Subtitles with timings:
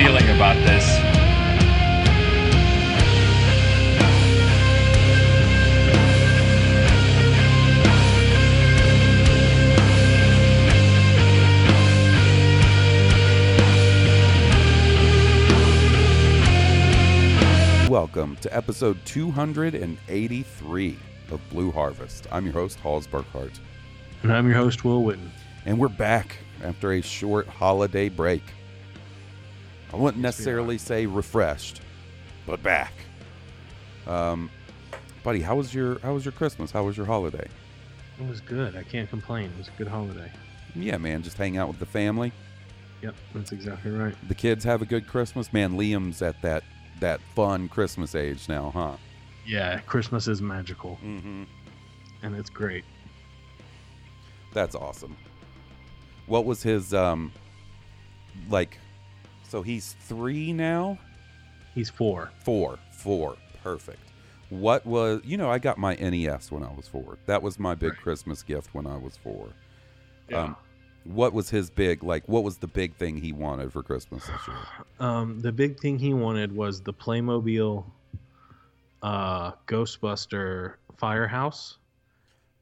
[0.00, 0.86] Feeling about this.
[17.90, 20.98] Welcome to episode 283
[21.30, 22.26] of Blue Harvest.
[22.32, 23.58] I'm your host, Halls Burkhart,
[24.22, 25.28] And I'm your host, Will Witten.
[25.66, 28.42] and we're back after a short holiday break.
[29.92, 31.80] I wouldn't necessarily say refreshed,
[32.46, 32.92] but back.
[34.06, 34.50] Um,
[35.22, 36.70] buddy, how was your how was your Christmas?
[36.70, 37.48] How was your holiday?
[38.20, 38.76] It was good.
[38.76, 39.46] I can't complain.
[39.50, 40.30] It was a good holiday.
[40.74, 42.32] Yeah, man, just hang out with the family.
[43.02, 44.14] Yep, that's exactly right.
[44.28, 45.52] The kids have a good Christmas.
[45.52, 46.62] Man, Liam's at that
[47.00, 48.92] that fun Christmas age now, huh?
[49.46, 51.44] Yeah, Christmas is magical, Mm-hmm.
[52.22, 52.84] and it's great.
[54.52, 55.16] That's awesome.
[56.26, 57.32] What was his um
[58.48, 58.78] like
[59.50, 60.98] so he's 3 now?
[61.74, 62.30] He's four.
[62.44, 62.78] 4.
[62.92, 63.36] 4.
[63.62, 64.00] Perfect.
[64.48, 67.18] What was you know, I got my NES when I was 4.
[67.26, 68.00] That was my big Right.
[68.00, 69.48] Christmas gift when I was 4.
[70.28, 70.42] Yeah.
[70.42, 70.56] Um
[71.04, 74.48] what was his big like what was the big thing he wanted for Christmas this
[74.48, 74.56] year?
[75.00, 77.84] Um, the big thing he wanted was the Playmobil
[79.02, 81.78] uh, Ghostbuster Firehouse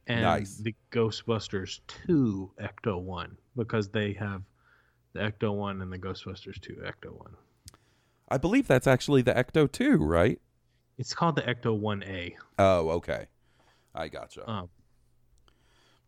[0.06, 0.58] and Nice.
[0.58, 4.42] the Ghostbusters 2 Ecto 1 because they have
[5.18, 7.36] the Ecto 1 and the Ghostbusters 2 Ecto 1.
[8.30, 10.40] I believe that's actually the Ecto 2, right?
[10.98, 12.34] It's called the Ecto 1A.
[12.58, 13.26] Oh, okay.
[13.94, 14.48] I gotcha.
[14.48, 14.68] Um,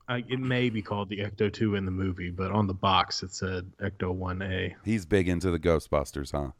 [0.09, 3.23] I, it may be called the Ecto 2 in the movie, but on the box
[3.23, 4.75] it said Ecto 1A.
[4.85, 6.51] He's big into the Ghostbusters, huh?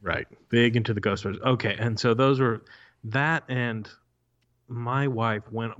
[0.00, 0.26] Right.
[0.48, 1.40] Big into the Ghostbusters.
[1.42, 1.76] Okay.
[1.78, 2.62] And so those were
[3.04, 3.88] that and
[4.68, 5.72] my wife went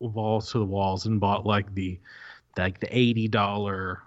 [0.00, 2.00] balls to the walls and bought like the
[2.56, 4.02] like the eighty dollar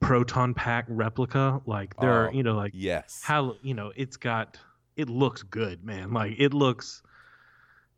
[0.00, 1.60] proton pack replica.
[1.66, 3.20] Like there Oh, are, you know, like Yes.
[3.22, 4.58] how you know it's got
[4.96, 7.02] it looks good man like it looks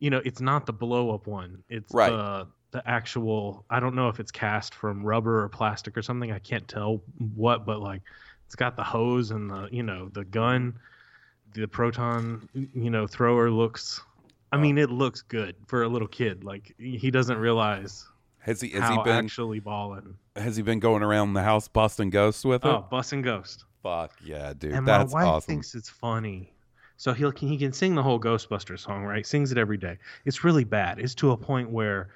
[0.00, 2.10] you know it's not the blow up one it's Right.
[2.12, 6.30] the the actual i don't know if it's cast from rubber or plastic or something
[6.30, 7.02] i can't tell
[7.34, 8.02] what but like
[8.44, 10.78] it's got the hose and the you know the gun
[11.54, 14.02] the proton you know thrower looks
[14.52, 14.60] i Oh.
[14.60, 18.06] mean it looks good for a little kid like he doesn't realize
[18.40, 21.68] Has he has how he been actually balling has he been going around the house
[21.68, 22.68] busting ghosts with it?
[22.68, 24.72] oh bus and ghost Fuck yeah, dude.
[24.72, 25.46] and That's my wife awesome.
[25.54, 26.52] thinks it's funny.
[26.98, 29.26] So he'll he can sing the whole Ghostbuster song, right?
[29.26, 29.96] Sings it every day.
[30.26, 30.98] It's really bad.
[30.98, 32.10] It's to a point where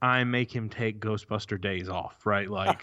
[0.00, 2.50] I make him take Ghostbuster days off, right?
[2.50, 2.82] Like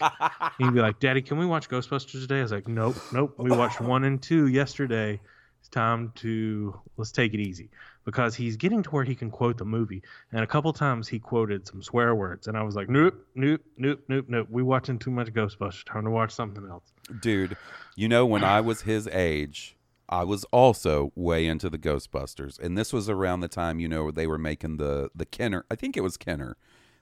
[0.58, 3.34] he'd be like, "Daddy, can we watch Ghostbusters today?" I was like, "Nope, nope.
[3.38, 5.20] We watched one and two yesterday.
[5.68, 7.70] It's time to let's take it easy."
[8.04, 10.02] Because he's getting to where he can quote the movie,
[10.32, 13.60] and a couple times he quoted some swear words, and I was like, "Nope, nope,
[13.76, 14.48] nope, nope, nope.
[14.50, 15.84] We watching too much Ghostbusters.
[15.84, 17.56] Time to watch something else." Dude,
[17.96, 19.76] you know when I was his age,
[20.08, 22.58] I was also way into the Ghostbusters.
[22.58, 25.66] And this was around the time, you know, they were making the the Kenner.
[25.70, 26.56] I think it was Kenner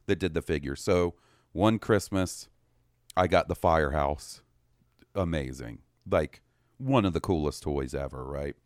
[0.06, 0.74] that did the figure.
[0.74, 1.14] So,
[1.52, 2.48] one Christmas
[3.16, 4.42] I got the Firehouse.
[5.14, 5.78] Amazing.
[6.08, 6.42] Like
[6.78, 8.56] one of the coolest toys ever, right?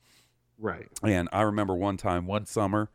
[0.59, 0.89] Right.
[1.03, 2.91] And I remember one time, one summer,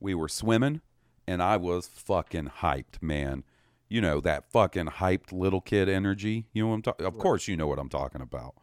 [0.00, 0.80] we were swimming,
[1.26, 3.44] and I was fucking hyped, man.
[3.88, 6.46] You know that fucking hyped little kid energy.
[6.52, 7.06] You know what I'm talking.
[7.06, 8.54] Of course, you know what I'm talking about.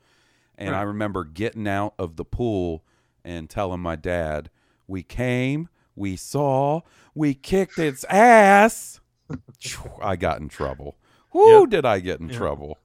[0.57, 2.83] And I remember getting out of the pool
[3.23, 4.49] and telling my dad,
[4.87, 6.81] "We came, we saw,
[7.13, 8.99] we kicked its ass."
[10.01, 10.97] I got in trouble.
[11.31, 11.69] Who Yep.
[11.69, 12.37] did I get in Yep.
[12.37, 12.79] trouble?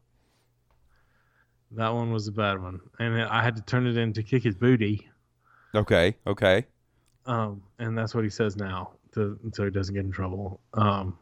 [1.76, 4.44] That one was a bad one, and I had to turn it in to kick
[4.44, 5.08] his booty.
[5.74, 6.66] Okay, okay.
[7.26, 10.60] Um, and that's what he says now, to, so he doesn't get in trouble.
[10.74, 11.18] Um,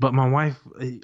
[0.00, 0.56] but my wife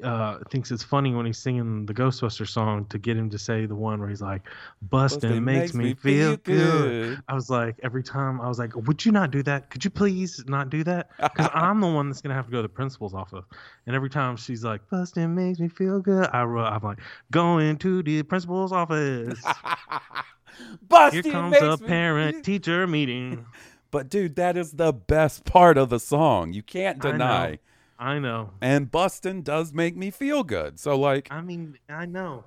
[0.05, 3.67] uh, thinks it's funny when he's singing the Ghostbuster song to get him to say
[3.67, 4.43] the one where he's like,
[4.83, 7.21] "Busting makes, me feel, good.
[7.29, 9.71] I was like, every time I was like, "Would you not do that?
[9.71, 12.59] Could you please not do that?" Because I'm the one that's gonna have to go
[12.59, 13.45] to the principal's office.
[13.87, 16.99] And every time she's like, "Busting makes me feel good," I, I'm like,
[17.33, 19.43] "Going to the principal's office."
[21.11, 23.47] Here comes makes a parent feel- teacher meeting.
[23.91, 26.53] But dude, that is the best part of the song.
[26.53, 27.61] You can't deny.
[27.99, 28.51] I know.
[28.61, 30.79] And busting does make me feel good.
[30.81, 32.45] So like, I mean, I know.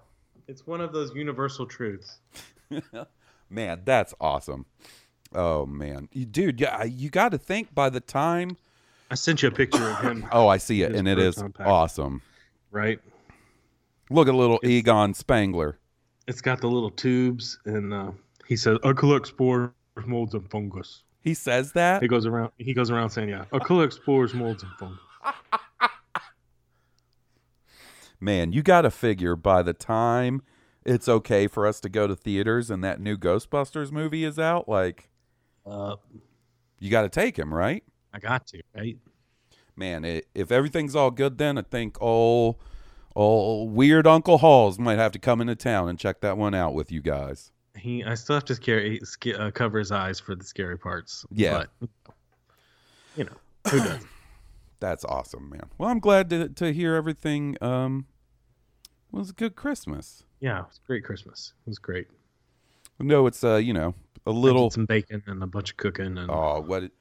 [0.47, 2.19] It's one of those universal truths.
[3.49, 4.65] man, that's awesome.
[5.33, 8.57] Oh man, you, dude, yeah, you got to think by the time.
[9.11, 11.65] I sent you a picture of him, Oh, I see it, and it is pack.
[11.67, 12.21] awesome.
[12.71, 12.99] right?
[14.09, 15.77] Look at little Egon Spengler.
[16.27, 18.11] It's got the little tubes, and uh,
[18.47, 19.71] he says, "I collect spores,
[20.05, 22.01] molds, and fungus." He says that.
[22.01, 22.51] He goes around.
[22.57, 24.99] He goes around saying, "Yeah, I collect spores, molds, and fungus."
[28.19, 30.41] Man, you got to figure by the time
[30.85, 34.67] it's okay for us to go to theaters and that new Ghostbusters movie is out,
[34.67, 35.09] like
[35.65, 35.97] Uh,
[36.79, 37.83] you got to take him, right?
[38.13, 38.97] I got to right.
[39.75, 42.59] Man, it, if everything's all good, then I think all
[43.13, 46.73] all weird Uncle Halls might have to come into town and check that one out
[46.73, 47.51] with you guys.
[47.75, 51.25] He, I still have to scare, sca- uh, cover his eyes for the scary parts.
[51.31, 51.65] Yeah.
[51.79, 51.89] but,
[53.15, 54.03] you know, who does?
[54.79, 55.69] That's awesome, man.
[55.77, 58.05] Well, I'm glad to to hear everything um
[59.11, 60.23] was a good Christmas.
[60.39, 61.53] yeah, it was a great Christmas.
[61.65, 62.07] It was great.
[62.99, 63.93] No, it's uh, you know,
[64.25, 66.91] a little some bacon and a bunch of cooking and Oh, what did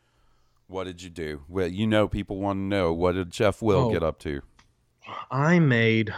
[0.68, 1.42] what did you do?
[1.48, 3.90] Well, you know people want to know what did Chef Will Oh.
[3.90, 4.42] get up to?
[5.30, 6.12] I made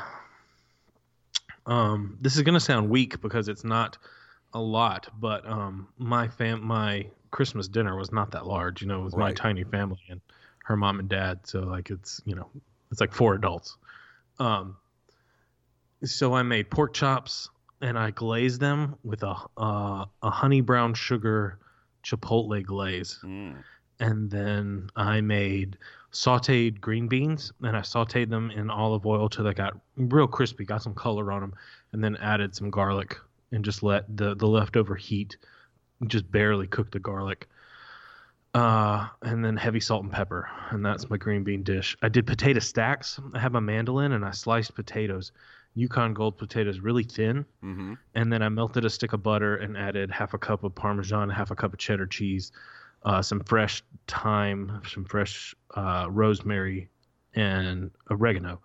[1.66, 3.98] um this is gonna sound weak because it's not
[4.54, 9.00] a lot, but um my fam my Christmas dinner was not that large, you know,
[9.00, 10.20] it was my tiny family and
[10.68, 12.48] her mom and dad, so like it's you know,
[12.90, 13.76] it's like four adults.
[14.38, 14.76] Um
[16.04, 17.50] so I made pork chops
[17.80, 21.58] and I glazed them with a uh, a honey brown sugar
[22.04, 23.18] chipotle glaze
[24.00, 25.78] and then I made
[26.12, 30.64] sautéed green beans and I sautéed them in olive oil till they got real crispy,
[30.64, 31.54] got some color on them,
[31.92, 33.16] and then added some garlic
[33.52, 35.36] and just let the the leftover heat
[36.06, 37.48] just barely cook the garlic.
[38.58, 41.96] Uh, and then heavy salt and pepper, and that's my green bean dish.
[42.02, 43.20] I did potato stacks.
[43.34, 45.30] I had my mandolin and I sliced potatoes,
[45.74, 47.94] Yukon Gold potatoes, really thin Mm-hmm.
[48.16, 51.30] and then I melted a stick of butter and added half a cup of Parmesan,
[51.30, 52.50] half a cup of cheddar cheese,
[53.04, 56.88] uh, some fresh thyme, some fresh uh, rosemary,
[57.34, 58.60] and oregano.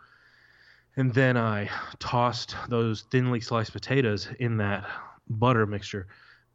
[0.96, 1.70] And then I
[2.00, 4.86] tossed those thinly sliced potatoes in that
[5.30, 6.08] butter mixture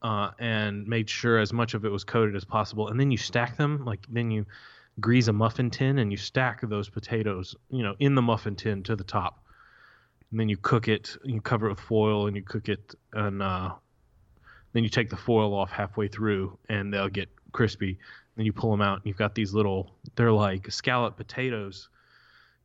[0.03, 2.89] uh, and made sure as much of it was coated as possible.
[2.89, 4.47] And then you stack them, like then you
[5.00, 8.83] grease a muffin tin and you stack those potatoes, you know, in the muffin tin
[8.85, 9.43] to the top.
[10.31, 13.43] And then you cook it you cover it with foil and you cook it and
[13.43, 13.73] uh,
[14.73, 17.99] then you take the foil off halfway through and they'll get crispy.
[18.37, 21.89] Then you pull them out and you've got these little they're like scallop potatoes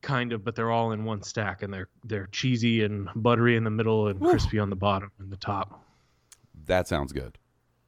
[0.02, 3.64] kind of but they're all in one stack and they're they're cheesy and buttery in
[3.64, 5.82] the middle and crispy on the bottom and the top
[6.66, 7.38] That sounds good.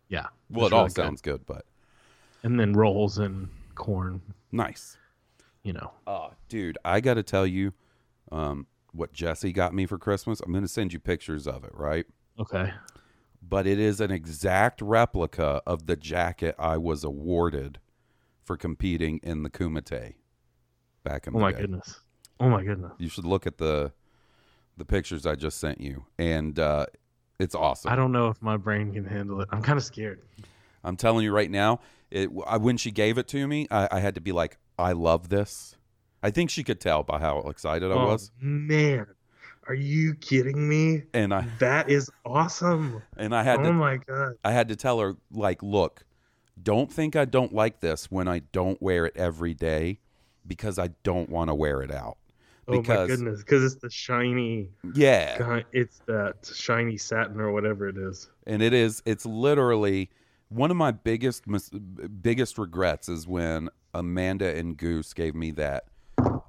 [0.09, 0.95] yeah Well, it all good.
[0.95, 1.65] sounds good, but
[2.43, 4.21] and then rolls and corn
[4.53, 4.97] nice.
[5.63, 7.73] you know Oh, dude, I got to tell you,
[8.33, 10.41] um, what Jesse got me for Christmas.
[10.41, 12.07] I'm going to send you pictures of it, right?
[12.41, 12.73] okay
[13.43, 17.79] But it is an exact replica of the jacket I was awarded
[18.45, 20.15] for competing in the Kumite
[21.05, 21.61] back in oh the my day.
[21.63, 22.01] goodness
[22.41, 23.93] oh my goodness You should look at the
[24.79, 26.87] the pictures I just sent you, and uh,
[27.39, 27.91] it's awesome.
[27.91, 30.21] i don't know if my brain can handle it i'm kind of scared
[30.87, 34.01] I'm telling you right now, it I, when she gave it to me, I, I
[34.01, 35.77] had to be like, I love this.
[36.23, 39.07] I think she could tell by how excited I oh was, man
[39.69, 43.03] are you kidding me and I That is awesome.
[43.17, 44.35] and I had oh to my god.
[44.45, 46.05] I had to tell her like, look,
[46.63, 49.99] don't think I don't like this when I don't wear it every day
[50.47, 52.17] because I don't want to wear it out.
[52.69, 57.89] Oh my goodness, because it's the shiny, yeah, God, it's that shiny satin or whatever
[57.89, 58.29] it is.
[58.47, 60.11] and it is it's literally
[60.49, 61.45] one of my biggest
[62.23, 65.85] biggest regrets is when Amanda and Goose gave me that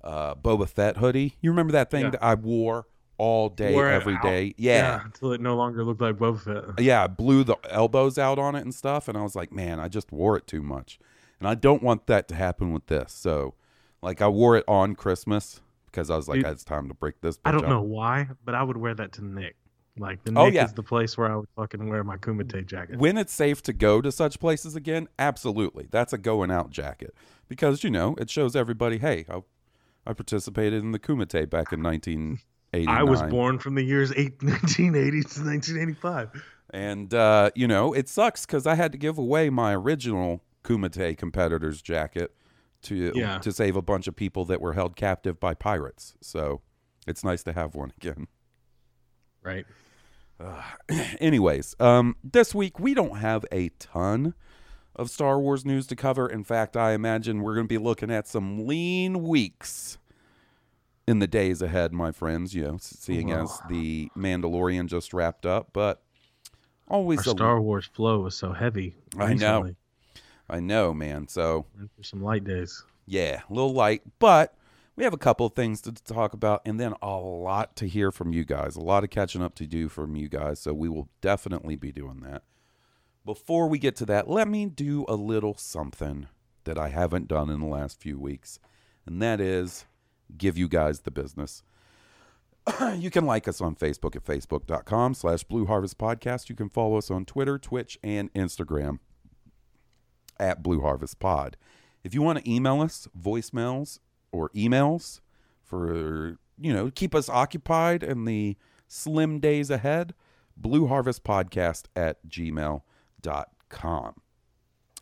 [0.04, 1.36] uh, Boba Fett hoodie.
[1.42, 2.10] You remember that thing Yeah.
[2.12, 2.88] that I wore
[3.20, 4.54] all day Wore every day?
[4.58, 5.04] Yeah.
[5.04, 6.84] until it no longer looked like Boba Fett.
[6.84, 9.80] yeah, I blew the elbows out on it and stuff, and I was like, man,
[9.80, 11.00] I just wore it too much,
[11.40, 13.12] and I don't want that to happen with this.
[13.14, 13.56] So,
[14.02, 17.20] like, I wore it on Christmas because I was like, Dude, it's time to break
[17.22, 17.40] this.
[17.44, 17.70] I don't up.
[17.70, 19.56] know why, but I would wear that to Nick.
[20.00, 20.66] Like the Oh, Nick yeah.
[20.66, 23.00] is the place where I would fucking wear my Kumite jacket.
[23.00, 25.88] When it's safe to go to such places again, absolutely.
[25.90, 27.16] That's a going out jacket
[27.48, 29.42] because you know it shows everybody, hey, I,
[30.06, 32.88] I participated in the Kumite back in 1989.
[32.96, 36.44] I was born from the years eight, 1980 to 1985.
[36.72, 41.18] and uh, you know it sucks because I had to give away my original Kumite
[41.18, 42.36] competitors jacket
[42.88, 43.38] to Yeah.
[43.40, 46.16] to save a bunch of people that were held captive by pirates.
[46.22, 46.62] So
[47.08, 48.28] it's nice to have one again.
[49.44, 49.66] Right.
[51.20, 54.34] Anyways, um, this week we don't have a ton
[54.96, 56.28] of Star Wars news to cover.
[56.28, 59.98] In fact, I imagine we're going to be looking at some lean weeks
[61.08, 62.54] in the days ahead, my friends.
[62.54, 66.04] You know, seeing as the Mandalorian just wrapped up, but
[66.88, 68.96] Our always a Star Wars flow was so heavy.
[69.18, 69.72] I know.
[70.50, 71.28] I know, man.
[71.28, 71.66] So
[72.02, 72.84] some light days.
[73.06, 74.56] yeah, a little light, but
[74.96, 78.12] we have a couple of things to talk about and then a lot to hear
[78.12, 78.76] from you guys.
[78.76, 80.60] A lot of catching up to do from you guys.
[80.60, 82.44] So we will definitely be doing that.
[83.26, 86.28] Before we get to that, let me do a little something
[86.64, 88.60] that I haven't done in the last few weeks,
[89.06, 89.86] and that is
[90.38, 91.64] give you guys the business.
[92.96, 96.50] you can like us on Facebook at facebook.com slash Blue Harvest Podcast.
[96.50, 99.00] You can follow us on Twitter, Twitch, and Instagram
[100.40, 101.58] at Blue Harvest Pod.
[102.04, 104.00] If you want to email us voicemails
[104.32, 105.20] or emails
[105.64, 110.14] for, you know, keep us occupied in the slim days ahead,
[110.56, 112.82] Blue Harvest Podcast at gmail.com.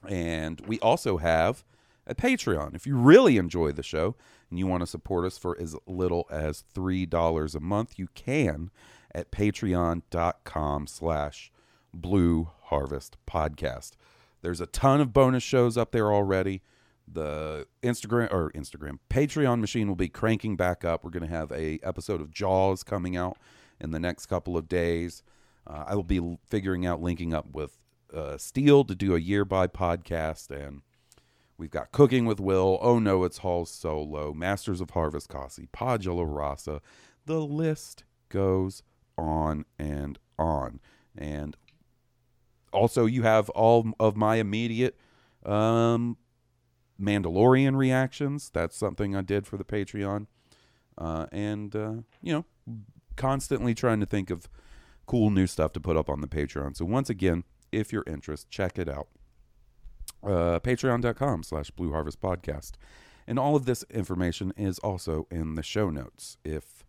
[0.08, 1.64] And we also have
[2.08, 2.76] a Patreon.
[2.76, 4.16] If you really enjoy the show
[4.50, 8.70] and you want to support us for as little as $3 a month, you can
[9.14, 11.52] at patreon.com slash
[11.94, 13.92] blue harvest podcast.
[14.46, 16.62] There's a ton of bonus shows up there already.
[17.12, 21.04] The Instagram or Instagram Patreon machine will be cranking back up.
[21.04, 23.40] We're going to have a episode of Jaws coming out
[23.82, 25.24] in the next couple of days.
[25.66, 27.80] Uh, I will be figuring out linking up with
[28.14, 30.84] uh, to do a year by podcast, and
[31.58, 32.78] we've got Cooking with Will.
[32.84, 36.84] Oh no, it's Hall Solo, Masters of Harvest Kasi, Podula Rasa.
[37.26, 38.84] The list goes
[39.18, 40.82] on and on,
[41.18, 41.58] and
[42.76, 44.98] also you have all of my immediate
[45.46, 46.18] um,
[47.00, 48.50] Mandalorian reactions.
[48.54, 50.28] That's something I did for the Patreon,
[50.98, 52.46] uh, and uh, you know,
[53.16, 54.50] constantly trying to think of
[55.06, 56.76] cool new stuff to put up on the Patreon.
[56.76, 59.08] So once again, if you're interested, check it out.
[60.24, 62.74] Uh, Patreon.com slash Blue Harvest Podcast.
[63.28, 66.86] And all of this information is also in the show notes if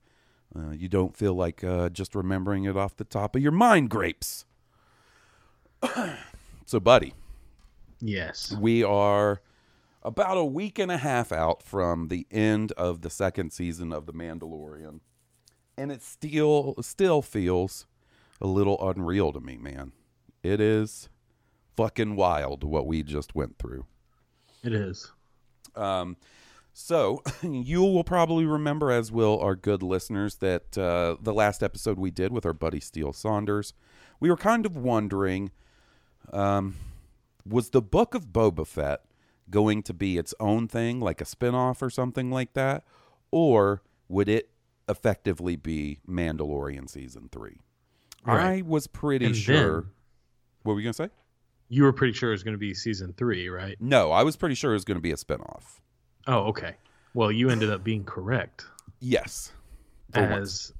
[0.54, 3.90] uh, you don't feel like uh, just remembering it off the top of your mind,
[3.90, 4.44] grapes.
[6.66, 7.14] so, buddy,
[8.00, 8.52] Yes.
[8.58, 9.40] we are
[10.02, 14.06] about a week and a half out from the end of the second season of
[14.06, 15.00] The Mandalorian.
[15.76, 17.86] And it still still feels
[18.40, 19.92] a little unreal to me, man.
[20.42, 21.08] It is
[21.76, 23.84] fucking wild what we just went through.
[24.62, 25.12] It is.
[25.74, 26.16] Um,
[26.72, 31.98] so you will probably remember, as will our good listeners, that uh, the last episode
[31.98, 33.74] we did with our buddy Steele Saunders,
[34.20, 35.50] we were kind of wondering,
[36.32, 36.76] um,
[37.48, 39.00] was the Book of Boba Fett
[39.50, 42.84] going to be its own thing, like a spinoff or something like that,
[43.30, 44.50] or would it
[44.88, 47.60] effectively be Mandalorian season three?
[48.24, 48.58] Right.
[48.58, 49.80] I was pretty And sure.
[49.82, 49.90] then-
[50.62, 51.10] what were you gonna say?
[51.68, 53.76] You were pretty sure it was going to be season three, right?
[53.80, 55.80] No, I was pretty sure it was going to be a spinoff.
[56.28, 56.76] Oh, okay.
[57.12, 58.64] Well, you ended up being correct
[59.00, 59.50] Yes.
[60.12, 60.32] For once.
[60.36, 60.72] as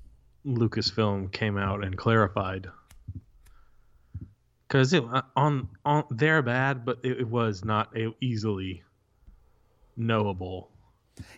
[0.47, 2.69] Lucasfilm came out and clarified.
[4.67, 8.83] Because it uh, on on they're bad, but it, it was not a, easily
[9.97, 10.71] knowable.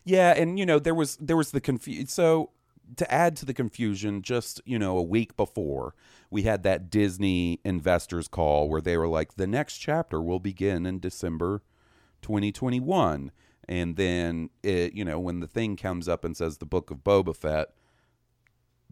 [0.05, 2.07] Yeah, and you know there was there was the confusion.
[2.07, 2.51] So
[2.97, 5.95] to add to the confusion, just you know a week before
[6.31, 10.87] we had that Disney investors call where they were like, the next chapter will begin
[10.87, 11.63] in December
[12.23, 13.31] 2021,
[13.69, 16.99] and then it you know when the thing comes up and says the Book of
[16.99, 17.69] Boba Fett,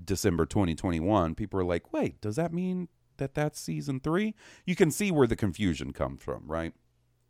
[0.02, 2.88] December 2021, people are like, wait, does that mean
[3.18, 4.34] that that's season three?
[4.64, 6.72] You can see where the confusion comes from, right?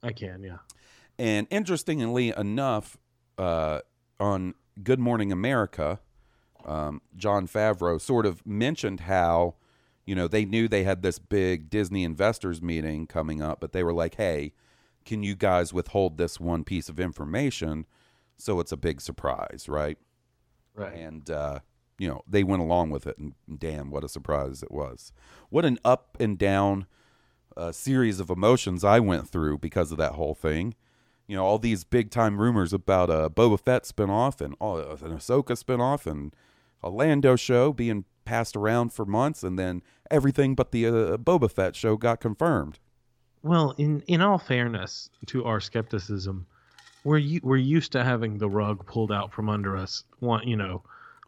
[0.02, 0.58] I can, yeah.
[1.18, 2.96] And interestingly enough,
[3.38, 3.80] uh,
[4.20, 6.00] on Good Morning America,
[6.64, 9.54] um, Jon Favreau sort of mentioned how,
[10.04, 13.82] you know, they knew they had this big Disney investors meeting coming up, but they
[13.82, 14.52] were like, hey,
[15.04, 17.86] can you guys withhold this one piece of information
[18.36, 19.98] so it's a big surprise, right?
[20.74, 20.94] Right.
[20.94, 21.60] And, uh,
[21.98, 25.12] you know, they went along with it, and damn, what a surprise it was.
[25.48, 26.86] What an up and down
[27.56, 30.74] uh, series of emotions I went through because of that whole thing.
[31.26, 34.96] you know all these big time rumors about a Boba Fett spinoff and all an
[34.96, 36.34] Ahsoka spinoff and
[36.82, 41.50] a Lando show being passed around for months, and then everything but the uh, Boba
[41.50, 42.78] Fett show got confirmed.
[43.42, 46.46] Well, in in all fairness to our skepticism,
[47.04, 50.04] we're we're used to having the rug pulled out from under us.
[50.20, 50.82] You know,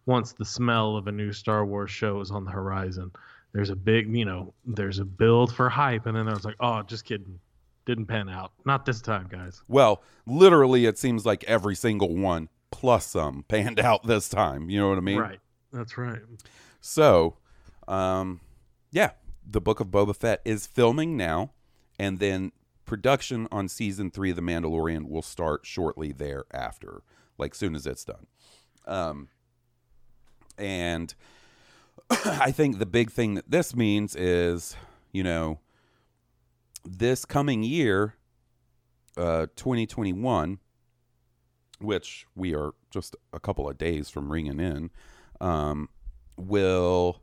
[0.09, 3.13] once the smell of a new Star Wars show is on the horizon,
[3.53, 6.57] there's a big, you know, there's a build for hype, and then I was like,
[6.61, 7.39] oh, just kidding,
[7.85, 8.53] didn't pan out.
[8.65, 9.63] Not this time, guys.
[9.69, 14.71] Well, literally, it seems like every single one plus some panned out this time.
[14.71, 15.19] You know what I mean?
[15.19, 15.41] right.
[15.75, 16.21] That's right.
[16.81, 17.37] So,
[17.87, 18.41] um,
[18.91, 19.11] yeah,
[19.47, 21.51] the Book of Boba Fett is filming now,
[21.99, 22.53] and then
[22.87, 27.03] production on season three of The Mandalorian will start shortly thereafter,
[27.37, 28.27] like soon as it's done.
[28.87, 29.29] Um,
[30.59, 31.15] and
[32.11, 34.77] I think the big thing that this means is,
[35.13, 35.61] you know,
[36.85, 38.15] this coming year,
[39.17, 40.59] uh, 2021,
[41.81, 44.91] which we are just a couple of days from ringing in,
[45.41, 45.89] um,
[46.37, 47.23] will,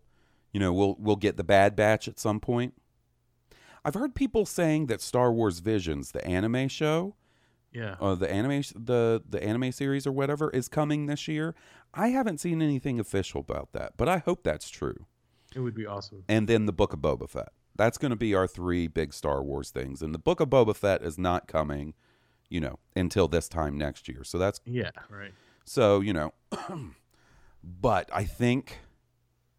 [0.52, 2.74] you know, we'll we'll get the Bad Batch at some point.
[3.84, 7.16] I've heard people saying that Star Wars Visions, the anime show,
[7.76, 7.96] Yeah.
[8.00, 11.54] uh, the anime the the anime series or whatever is coming this year.
[11.94, 15.06] I haven't seen anything official about that, but I hope that's true.
[15.54, 16.24] It would be awesome.
[16.28, 17.50] And then the Book of Boba Fett.
[17.78, 20.02] That's going to be our three big Star Wars things.
[20.02, 21.94] And the Book of Boba Fett is not coming,
[22.50, 24.24] you know, until this time next year.
[24.24, 24.92] So that's Yeah.
[25.10, 25.34] Right.
[25.66, 26.34] so you know.
[27.64, 28.80] but I think,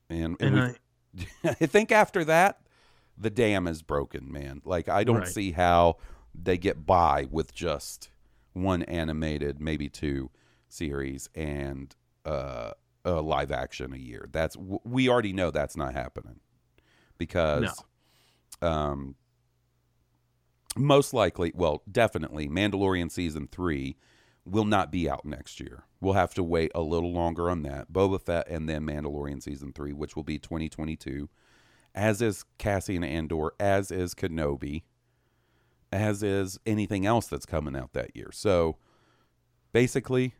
[0.08, 0.76] and, and, And
[1.14, 2.60] we- I, I think after that,
[3.18, 4.60] the dam is broken, man.
[4.64, 5.28] Like I don't Right.
[5.28, 5.96] see how
[6.42, 8.10] they get by with just
[8.52, 10.30] one animated, maybe two
[10.68, 12.72] series and uh,
[13.04, 14.28] a live action a year.
[14.32, 16.40] That's we already know that's not happening
[17.18, 17.64] because,
[18.62, 19.14] um,
[20.76, 23.96] most likely, well, definitely, Mandalorian season three
[24.44, 25.84] will not be out next year.
[26.00, 27.92] We'll have to wait a little longer on that.
[27.92, 31.28] Boba Fett and then Mandalorian season three, which will be 2022,
[31.94, 34.82] as is Cassian Andor, as is Kenobi,
[35.96, 38.30] as is anything else that's coming out that year.
[38.32, 38.76] So
[39.72, 40.34] basically,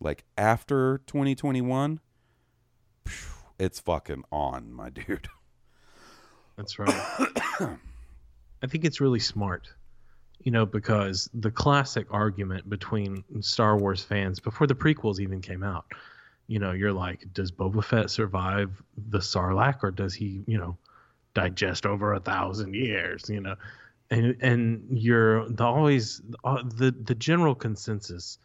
[0.00, 1.98] like after 2021,
[3.58, 5.28] it's fucking on, my dude.
[6.56, 6.90] That's right.
[8.62, 9.68] I think it's really smart,
[10.42, 15.62] you know, because the classic argument between Star Wars fans before the prequels even came
[15.62, 15.86] out,
[16.48, 18.70] you know, you're like, does Boba Fett survive
[19.08, 20.76] the Sarlacc or does he, you know,
[21.34, 23.56] digest over a thousand years, you know?
[24.12, 28.38] And and you're the always uh, the the general consensus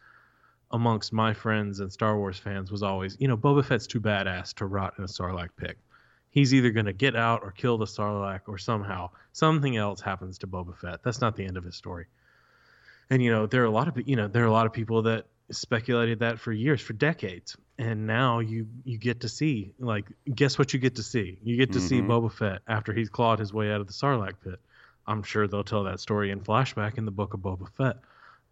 [0.70, 4.54] amongst my friends and Star Wars fans was always, you know, Boba Fett's too badass
[4.54, 5.78] to rot in a Sarlacc pit
[6.30, 10.38] he's either going to get out or kill the Sarlacc or somehow something else happens
[10.38, 11.02] to Boba Fett.
[11.02, 12.06] That's not the end of his story.
[13.10, 14.72] And you know, there are a lot of you know, there are a lot of
[14.72, 17.56] people that speculated that for years, for decades.
[17.78, 21.38] And now you you get to see like guess what you get to see?
[21.42, 22.08] You get to see Mhm.
[22.08, 24.60] Boba Fett after he's clawed his way out of the Sarlacc pit.
[25.08, 27.96] I'm sure they'll tell that story in flashback in the book of Boba Fett.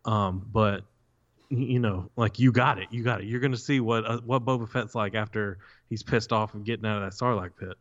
[0.05, 0.85] Um, but
[1.49, 3.27] you know, like you got it, you got it.
[3.27, 6.87] You're gonna see what uh, what Boba Fett's like after he's pissed off of getting
[6.87, 7.77] out of that Sarlacc pit.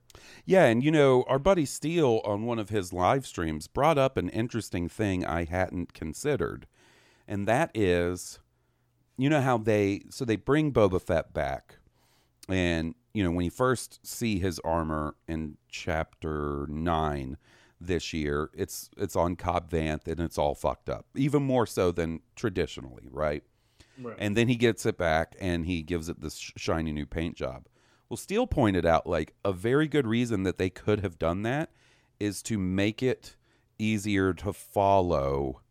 [0.45, 4.17] Yeah, and you know, our buddy Steele on one of his live streams brought up
[4.17, 6.67] an interesting thing I hadn't considered.
[7.27, 8.39] And that is,
[9.17, 11.77] you know how they so they bring Boba Fett back.
[12.47, 17.37] And, you know, when you first see his armor in chapter 9
[17.79, 21.05] this year, it's it's on Cobb Vanth and it's all fucked up.
[21.15, 23.43] Even more so than traditionally, right?
[23.97, 24.17] Right.
[24.19, 27.67] and then he gets it back and he gives it this shiny new paint job.
[28.09, 31.71] Well, Steele pointed out like a very good reason that they could have done that
[32.19, 33.35] is to make it
[33.79, 35.61] easier to follow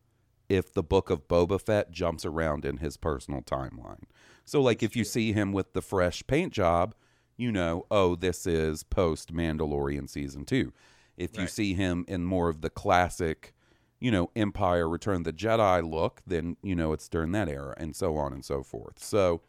[0.49, 4.05] if the book of Boba Fett jumps around in his personal timeline.
[4.45, 6.95] So like if you see him with the fresh paint job,
[7.37, 10.73] you know, oh, this is post Mandalorian season 2.
[11.17, 11.51] If you Right.
[11.51, 13.55] see him in more of the classic
[14.01, 17.73] you know, Empire, Return of the Jedi look, then you know it's during that era,
[17.79, 19.03] and so on and so forth.
[19.03, 19.41] So,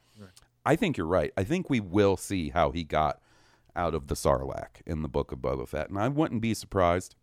[0.66, 1.34] I think you're right.
[1.36, 3.22] I think we will see how he got
[3.76, 7.16] out of the Sarlacc in the Book of Boba Fett, and I wouldn't be surprised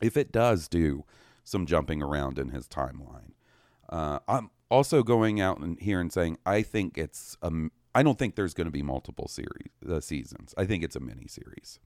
[0.00, 1.04] if it does do
[1.42, 3.32] some jumping around in his timeline.
[3.88, 8.18] Uh, I'm also going out and here and saying I think it's um I don't
[8.18, 10.54] think there's going to be multiple series uh, seasons.
[10.56, 11.80] I think it's a mini series.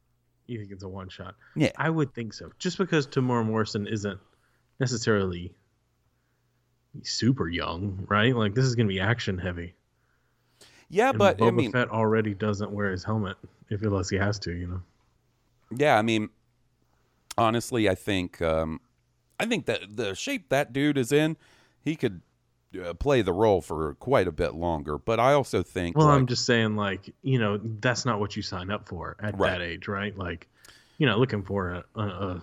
[0.49, 1.35] You think it's a one shot?
[1.55, 1.71] Yeah.
[1.77, 2.51] I would think so.
[2.59, 4.19] Just because Temuera Morrison isn't
[4.81, 5.55] necessarily
[7.03, 8.35] super young, right?
[8.35, 9.75] Like this is going to be action heavy.
[10.89, 13.37] Yeah, And but Boba I mean, Fett already doesn't wear his helmet
[13.69, 14.83] if unless he has to, you know.
[15.71, 16.31] Yeah, I mean,
[17.37, 18.81] honestly, I think um,
[19.39, 21.37] I think that the shape that dude is in,
[21.85, 22.23] he could
[22.83, 24.99] uh, play the role for quite a bit longer.
[24.99, 28.37] But I also think, Well, like, I'm just saying, like, you know, that's not what
[28.37, 29.51] you sign up for at Right.
[29.51, 30.17] that age, right?
[30.17, 30.49] Like,
[30.99, 32.43] you know, looking for a, a, a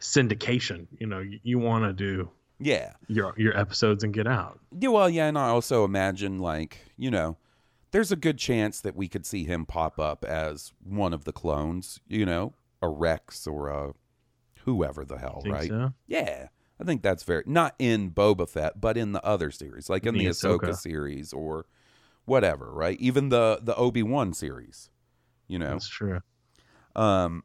[0.00, 0.86] syndication.
[0.98, 4.60] You know, you, you want to do yeah, your your episodes and get out.
[4.78, 4.88] yeah.
[4.88, 7.36] Well, yeah, and I also imagine, like, you know,
[7.90, 11.32] there's a good chance that we could see him pop up as one of the
[11.32, 12.00] clones.
[12.08, 13.94] You know, a Rex or a
[14.64, 15.68] whoever the hell, right?
[15.68, 15.92] so?
[16.06, 16.48] Yeah,
[16.80, 20.14] I think that's very not in Boba Fett, but in the other series, like in
[20.14, 20.60] the, The Ahsoka.
[20.68, 20.76] Ahsoka.
[20.76, 21.66] series or
[22.24, 22.98] whatever, right?
[23.00, 24.90] Even the the Obi Wan series,
[25.46, 25.70] you know.
[25.70, 26.20] That's true.
[26.96, 27.44] Um,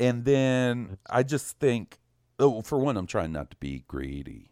[0.00, 1.98] and then I just think,
[2.38, 4.50] oh, for one, I'm trying not to be greedy,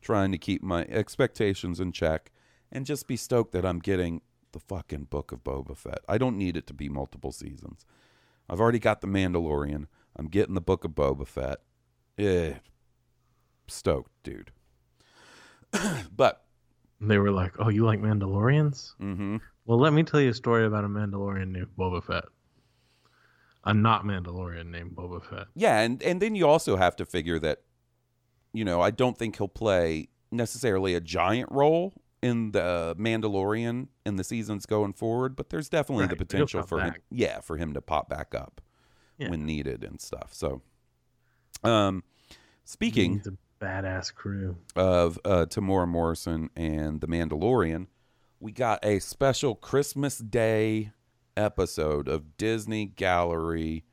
[0.00, 2.32] trying to keep my expectations in check,
[2.72, 6.00] and just be stoked that I'm getting the fucking Book of Boba Fett.
[6.08, 7.84] I don't need it to be multiple seasons.
[8.48, 9.86] I've already got the Mandalorian.
[10.16, 11.58] I'm getting the Book of Boba Fett.
[12.18, 12.54] Eh,
[13.68, 14.50] stoked, dude.
[16.16, 16.44] but,
[17.00, 18.94] They were like, "Oh, you like Mandalorians?
[19.00, 19.36] mm-hmm.
[19.66, 22.24] Well, let me tell you a story about a Mandalorian named Boba Fett.
[23.64, 25.46] A not Mandalorian named Boba Fett.
[25.54, 27.62] Yeah, and and then you also have to figure that,
[28.52, 34.16] you know, I don't think he'll play necessarily a giant role in the Mandalorian in
[34.16, 37.74] the seasons going forward, but there's definitely Right, the potential for him, yeah, for him
[37.74, 38.60] to pop back up
[39.18, 39.30] Yeah.
[39.30, 40.32] when needed and stuff.
[40.32, 40.62] So,
[41.64, 42.02] um,
[42.64, 44.56] speaking He's a badass crew.
[44.74, 47.86] of uh, Temuera Morrison and The Mandalorian,
[48.40, 50.92] we got a special Christmas Day
[51.36, 53.84] episode of Disney Gallery,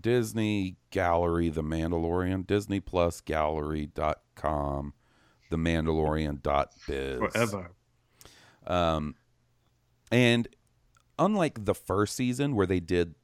[0.00, 4.94] Disney Gallery, The Mandalorian, Disney Plus Gallery.com,
[5.50, 7.18] The Mandalorian.biz.
[7.18, 7.72] Forever.
[8.66, 9.14] Um,
[10.12, 10.48] and
[11.18, 13.14] unlike the first season where they did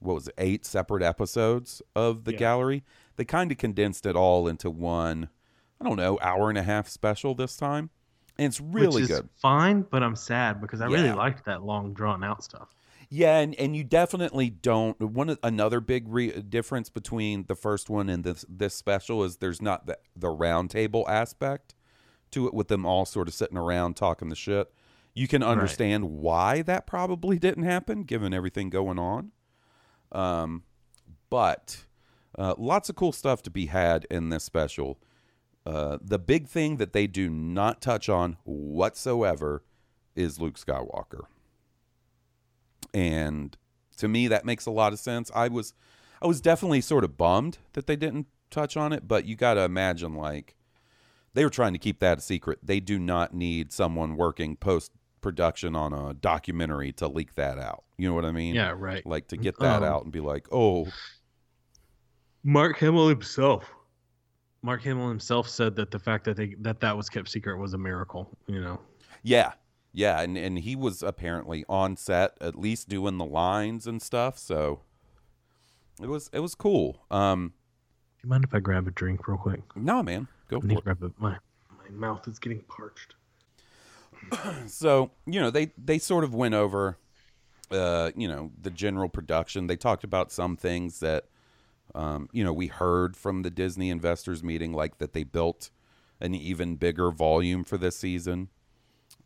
[0.00, 2.38] what was it, eight separate episodes of the Yeah.
[2.38, 2.84] gallery,
[3.16, 5.28] they kind of condensed it all into one.
[5.80, 7.88] I don't know, hour and a half special this time,
[8.36, 9.28] and it's really Which is good.
[9.36, 12.68] fine, but I'm sad because I really liked that long drawn out stuff.
[13.12, 15.00] Yeah, and, and you definitely don't.
[15.00, 19.60] One another big re- difference between the first one and this this special is there's
[19.62, 21.74] not the the round table aspect
[22.30, 24.72] to it with them all sort of sitting around talking the shit.
[25.12, 29.32] You can understand why that probably didn't happen given everything going on.
[30.12, 30.64] Um,
[31.28, 31.84] but
[32.38, 34.98] uh, lots of cool stuff to be had in this special.
[35.66, 39.62] Uh, the big thing that they do not touch on whatsoever
[40.16, 41.24] is Luke Skywalker.
[42.92, 43.56] And
[43.98, 45.30] to me that makes a lot of sense.
[45.34, 45.74] I was
[46.22, 49.54] i was definitely sort of bummed that they didn't touch on it but you got
[49.54, 50.54] to imagine like
[51.32, 52.58] they were trying to keep that a secret.
[52.62, 57.84] They do not need someone working post production on a documentary to leak that out
[57.98, 59.04] you know what i mean Yeah, right.
[59.06, 60.88] like to get that Um, out and be like oh
[62.42, 63.70] Mark Hamill himself.
[64.62, 67.74] Mark Hamill himself said that the fact that they that that was kept secret was
[67.74, 68.30] a miracle.
[68.46, 68.80] You know.
[69.22, 69.52] yeah
[69.92, 74.38] yeah and and he was apparently on set at least doing the lines and stuff
[74.38, 74.80] so
[76.00, 77.52] it was it was cool um
[78.20, 79.60] Do you mind if I grab a drink real quick?
[79.76, 81.36] no man go I for need it to grab a, my
[81.76, 83.16] my mouth is getting parched.
[84.66, 86.98] so you know they they sort of went over
[87.70, 89.66] uh you know the general production.
[89.66, 91.26] They talked about some things that
[91.94, 95.70] um you know we heard from the disney investors meeting like that they built
[96.20, 98.48] an even bigger volume for this season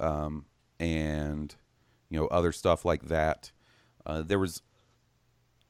[0.00, 0.46] um
[0.80, 1.56] and
[2.10, 3.52] you know other stuff like that.
[4.06, 4.62] Uh, there was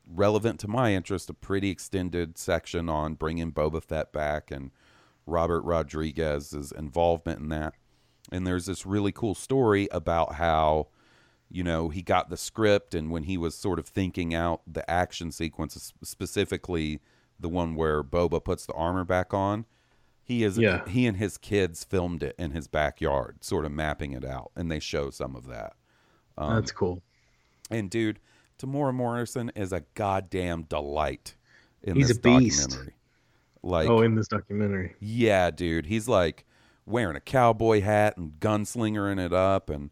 [0.07, 4.71] relevant to my interest a pretty extended section on bringing boba fett back and
[5.27, 7.73] robert rodriguez's involvement in that
[8.33, 10.89] and there's this really cool story about how
[11.51, 14.89] you know he got the script and when he was sort of thinking out the
[14.91, 17.01] action sequences specifically
[17.39, 19.65] the one where boba puts the armor back on
[20.23, 20.87] he is Yeah.
[20.89, 24.71] he and his kids filmed it in his backyard sort of mapping it out and
[24.71, 25.75] they show some of that
[26.39, 27.03] Um, That's cool.
[27.71, 28.21] and dude
[28.59, 31.37] temuera morrison is a goddamn delight
[31.83, 32.69] in He's this a beast.
[32.71, 32.95] documentary
[33.63, 34.95] like oh, in this documentary.
[35.01, 35.87] yeah, dude.
[35.87, 36.45] He's like
[36.87, 39.91] wearing a cowboy hat and gunslingering it up and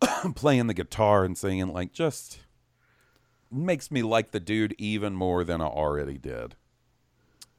[0.34, 2.40] playing the guitar and singing like just
[3.50, 6.56] makes me like the dude even more than I already did.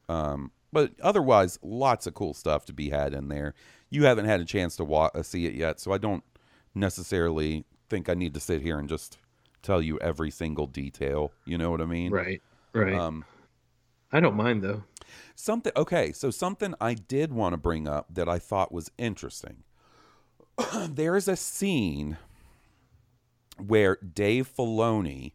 [0.09, 3.53] Um but otherwise lots of cool stuff to be had in there.
[3.89, 6.23] You haven't had a chance to wa- uh, see it yet, so I don't
[6.75, 9.17] necessarily think I need to sit here and just
[9.63, 12.11] tell you every single detail, you know what I mean?
[12.11, 12.41] Right.
[12.73, 12.93] Right.
[12.93, 13.23] Um
[14.11, 14.83] I don't mind though.
[15.35, 19.63] Something okay, so something I did want to bring up that I thought was interesting.
[20.89, 22.17] there is a scene
[23.57, 25.33] where Dave Filoni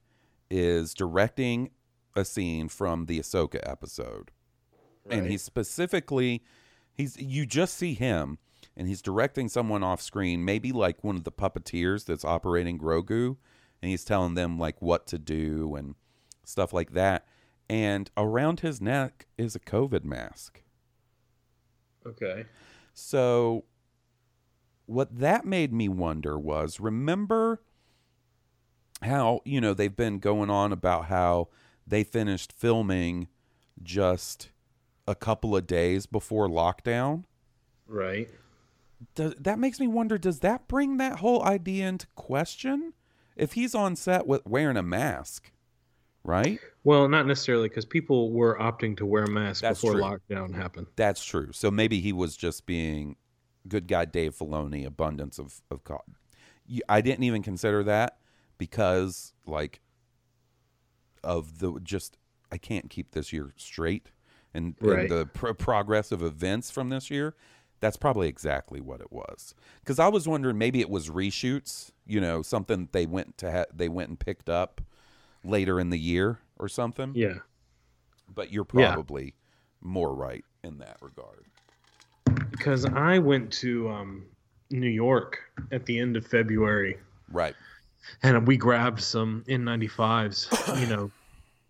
[0.51, 1.71] is directing
[2.15, 4.31] a scene from the Ahsoka episode.
[5.11, 6.43] And he specifically
[6.95, 8.39] He's you just see him
[8.77, 13.37] and he's directing someone off screen, maybe like one of the puppeteers that's operating Grogu,
[13.81, 15.95] and he's telling them like what to do and
[16.45, 17.27] stuff like that.
[17.68, 20.62] And around his neck is a COVID mask.
[22.07, 22.46] Okay.
[22.92, 23.64] So
[24.87, 27.62] what that made me wonder was remember
[29.03, 31.48] how, you know, they've been going on about how
[31.87, 33.29] they finished filming
[33.83, 34.51] just
[35.07, 37.25] a couple of days before lockdown?
[37.87, 38.29] Right.
[39.14, 42.92] Does, that makes me wonder does that bring that whole idea into question?
[43.35, 45.51] If he's on set with wearing a mask,
[46.25, 46.59] right?
[46.85, 50.03] Well, not necessarily because people were opting to wear masks That's before true.
[50.03, 50.87] lockdown happened.
[50.97, 51.53] That's true.
[51.53, 53.17] So maybe he was just being
[53.69, 56.03] good guy Dave Filoni, abundance of of co-
[56.67, 58.19] You- I didn't even consider that
[58.59, 59.81] because like
[61.25, 62.19] of the just
[62.51, 64.11] I can't keep this year straight
[64.53, 67.35] and, and the pro- progress of events from this year.
[67.81, 69.55] That's probably exactly what it was.
[69.81, 73.65] Because I was wondering maybe it was reshoots, you know, something they went to ha-
[73.75, 74.81] they went and picked up
[75.44, 77.12] later in the year or something.
[77.14, 77.38] Yeah.
[78.33, 78.92] But you're Yeah.
[78.92, 79.35] probably
[79.81, 81.44] more right in that regard.
[82.50, 84.24] Because I went to um,
[84.70, 85.38] New York
[85.72, 86.98] at the end of February
[87.31, 87.55] Right.
[88.22, 91.11] and we grabbed some N95s, you know,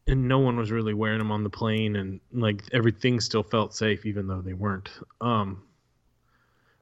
[0.07, 3.75] and no one was really wearing them on the plane and like everything still felt
[3.75, 4.91] safe even though they weren't.
[5.21, 5.63] Um,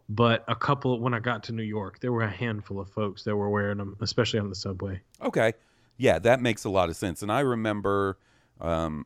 [0.09, 3.23] but a couple when I got to New York, there were a handful of folks
[3.25, 5.01] that were wearing them, especially on the subway.
[5.23, 5.53] Okay.
[6.01, 7.21] Yeah, that makes a lot of sense.
[7.21, 8.17] And I remember
[8.59, 9.05] um,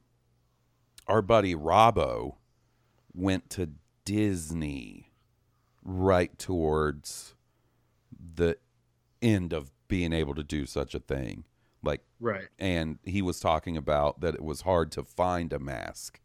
[1.09, 2.37] our buddy Robbo
[3.13, 3.71] went to
[4.05, 5.11] Disney
[5.83, 7.35] right towards
[8.37, 8.59] the
[9.21, 11.43] end of being able to do such a thing.
[11.83, 12.47] Like, Right.
[12.61, 16.21] and he was talking about that it was hard to find a mask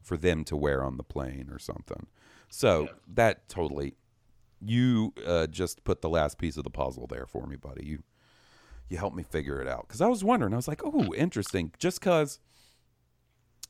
[0.00, 2.06] for them to wear on the plane or something.
[2.48, 3.94] So that totally,
[4.58, 7.84] you uh, just put the last piece of the puzzle there for me, buddy.
[7.84, 8.02] You
[8.88, 10.52] you helped me figure it out because I was wondering.
[10.52, 11.72] I was like, oh, interesting.
[11.78, 12.38] Just because,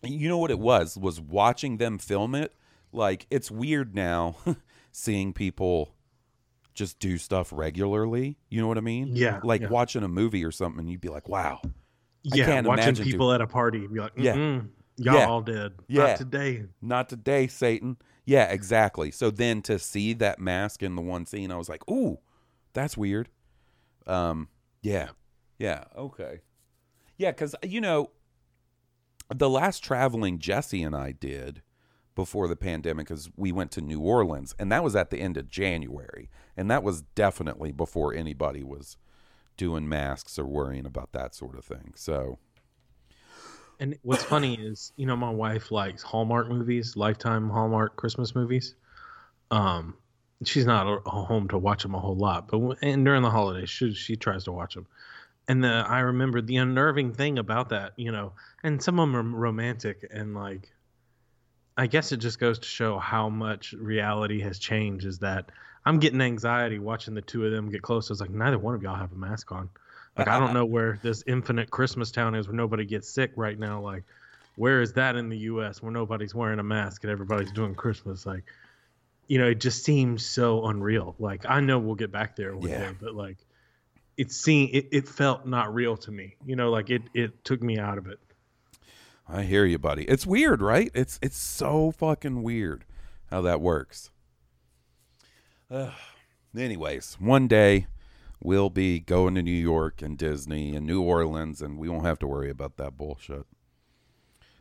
[0.03, 2.53] you know what it was was watching them film it.
[2.92, 4.37] Like it's weird now
[4.92, 5.94] seeing people
[6.74, 8.37] just do stuff regularly.
[8.48, 9.14] You know what I mean?
[9.16, 9.68] Yeah, Like yeah.
[9.68, 11.61] watching a movie or something, you'd be like, wow.
[12.22, 14.35] Yeah, watching people at a party be like, Yeah.
[14.96, 15.27] y'all Yeah.
[15.27, 15.72] all dead.
[15.88, 16.07] Yeah.
[16.07, 16.64] Not today.
[16.83, 17.96] not today, Satan.
[18.24, 19.11] Yeah, exactly.
[19.11, 22.18] So then to see that mask in the one scene, I was like, ooh,
[22.72, 23.29] that's weird.
[24.07, 24.48] Um,
[24.85, 25.09] yeah,
[25.59, 26.40] yeah, okay,
[27.16, 28.11] yeah, because you know,
[29.35, 31.62] the last traveling Jesse and I did
[32.14, 35.37] before the pandemic is we went to New Orleans, and that was at the end
[35.37, 38.97] of January, and that was definitely before anybody was
[39.57, 41.92] doing masks or worrying about that sort of thing.
[41.97, 42.38] So
[43.81, 48.75] And what's funny is, you know, my wife likes Hallmark movies, Lifetime Hallmark Christmas movies.
[49.51, 49.97] Um,
[50.44, 53.92] she's not home to watch them a whole lot, but and during the holidays, she
[53.94, 54.87] she tries to watch them.
[55.47, 59.16] And the I remember the unnerving thing about that, you know, and some of them
[59.16, 60.70] are romantic and like,
[61.77, 65.05] I guess it just goes to show how much reality has changed.
[65.07, 65.51] Is that
[65.85, 68.11] I'm getting anxiety watching the two of them get close.
[68.11, 69.68] I was like, neither one of y'all have a mask on.
[70.16, 73.59] Like I don't know where this infinite Christmas town is where nobody gets sick right
[73.59, 73.81] now.
[73.81, 74.05] Like,
[74.57, 75.83] where is that in the U.S.
[75.83, 78.25] where nobody's wearing a mask and everybody's doing Christmas?
[78.25, 78.44] Like,
[79.27, 81.15] you know, it just seems so unreal.
[81.19, 82.91] Like I know we'll get back there one Yeah.
[82.91, 83.39] day, but like,
[84.17, 86.37] it seemed it, it felt not real to me.
[86.45, 88.19] You know, like it it took me out of it.
[89.27, 90.05] I hear you, buddy.
[90.05, 90.91] It's weird, right?
[90.95, 92.85] It's it's so fucking weird
[93.31, 94.11] how that works.
[95.71, 95.93] Ugh.
[96.57, 97.87] anyways, one day
[98.43, 102.19] we'll be going to New York and Disney and New Orleans, and we won't have
[102.21, 103.47] to worry about that bullshit.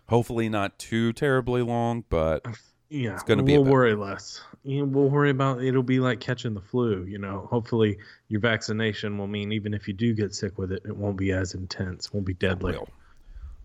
[0.09, 2.45] Hopefully, not too terribly long, but
[2.93, 4.39] Yeah, It's gonna be We'll worry less.
[4.63, 7.03] You know, we'll worry about it'll be like catching the flu.
[7.05, 10.83] You know, hopefully your vaccination will mean even if you do get sick with it,
[10.85, 12.73] it won't be as intense, won't be deadly.
[12.73, 12.87] real.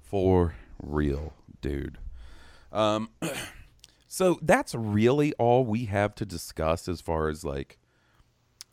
[0.00, 1.98] For real, dude.
[2.72, 3.10] Um,
[4.08, 7.78] so that's really all we have to discuss as far as like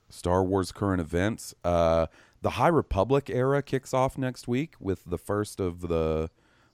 [0.10, 1.54] Star Wars current events.
[1.65, 2.08] Uh,
[2.41, 6.30] the High Republic era kicks off next week with the first of the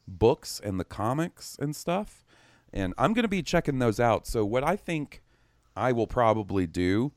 [0.07, 2.23] books and the comics and stuff.
[2.73, 4.25] And I'm going to be checking those out.
[4.25, 5.21] So, what I think
[5.75, 7.11] I will probably do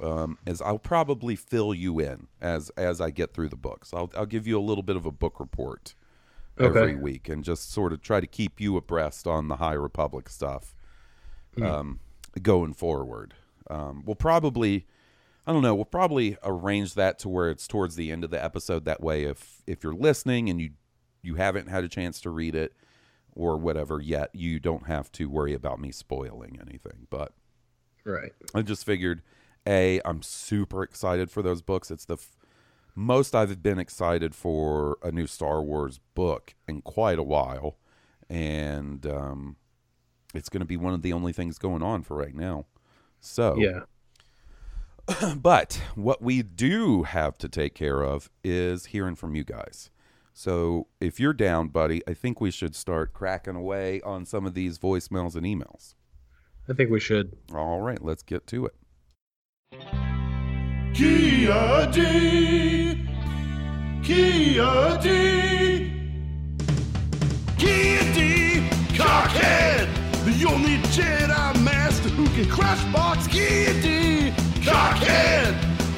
[0.00, 3.92] um, is I'll probably fill you in as as I get through the books.
[3.92, 5.94] I'll I'll give you a little bit of a book report
[6.58, 10.28] every week and just sort of try to keep you abreast on the High Republic
[10.28, 10.74] stuff
[11.60, 12.00] um,
[12.40, 13.34] going forward.
[13.68, 14.86] Um, we'll probably
[15.46, 15.74] I don't know.
[15.74, 18.84] We'll probably arrange that to where it's towards the end of the episode.
[18.84, 20.70] That way, if if you're listening and you
[21.22, 22.72] you haven't had a chance to read it,
[23.34, 27.06] or whatever yet, you don't have to worry about me spoiling anything.
[27.10, 27.32] But
[28.04, 28.32] Right.
[28.54, 29.22] I just figured,
[29.66, 31.90] a, I'm super excited for those books.
[31.90, 32.36] It's the f-
[32.94, 37.78] most I've been excited for a new Star Wars book in quite a while,
[38.28, 39.56] and um,
[40.34, 42.66] it's going to be one of the only things going on for right now.
[43.20, 43.80] So, Yeah.
[45.36, 49.90] but what we do have to take care of is hearing from you guys.
[50.36, 54.54] So if you're down, buddy, I think we should start cracking away on some of
[54.54, 55.94] these voicemails and emails.
[56.68, 57.36] I think we should.
[57.54, 58.74] All right, let's get to it.
[60.92, 63.06] Kia D.
[64.02, 65.92] Kia D.
[67.56, 68.68] Kia D.
[68.98, 69.88] Cockhead.
[70.24, 74.32] The only Jedi Master who can crush box Kia D.
[74.62, 75.54] Cockhead.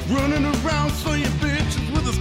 [0.09, 1.36] Running around slaying bitches with his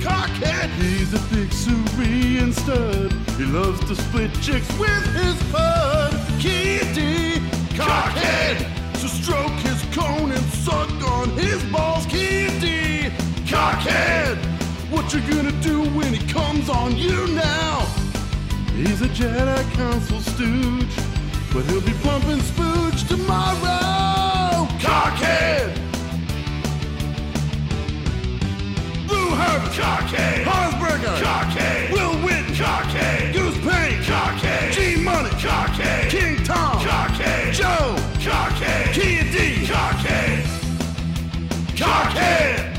[0.07, 0.69] cockhead.
[0.81, 3.13] He's a big Syrian stud.
[3.37, 6.13] He loves to split chicks with his pud.
[6.39, 7.41] Kia D.
[7.75, 8.57] Cockhead.
[8.99, 12.07] So stroke his cone and suck on his balls.
[12.07, 13.11] D.
[13.53, 14.37] Cockhead.
[14.91, 17.81] What you gonna do when he comes on you now?
[18.75, 20.97] He's a Jedi Council stooge,
[21.53, 24.69] but he'll be pumping spooge tomorrow.
[24.79, 25.86] Cockhead!
[29.37, 29.73] Herbert!
[29.73, 30.45] Cockhead!
[30.45, 31.17] Hansberger!
[31.23, 31.93] Cockhead!
[31.93, 32.55] Will Witten!
[32.55, 33.33] Cockhead!
[33.33, 34.03] Goose Payne!
[34.03, 34.73] Cockhead!
[34.73, 35.31] G Money!
[35.31, 36.11] Cockhead!
[36.11, 36.79] King Tom!
[36.81, 37.53] Cockhead!
[37.53, 37.97] Joe!
[38.21, 38.93] Cockhead!
[38.95, 39.67] Kia D!
[39.67, 40.43] Cockhead!
[41.77, 42.73] Cockhead!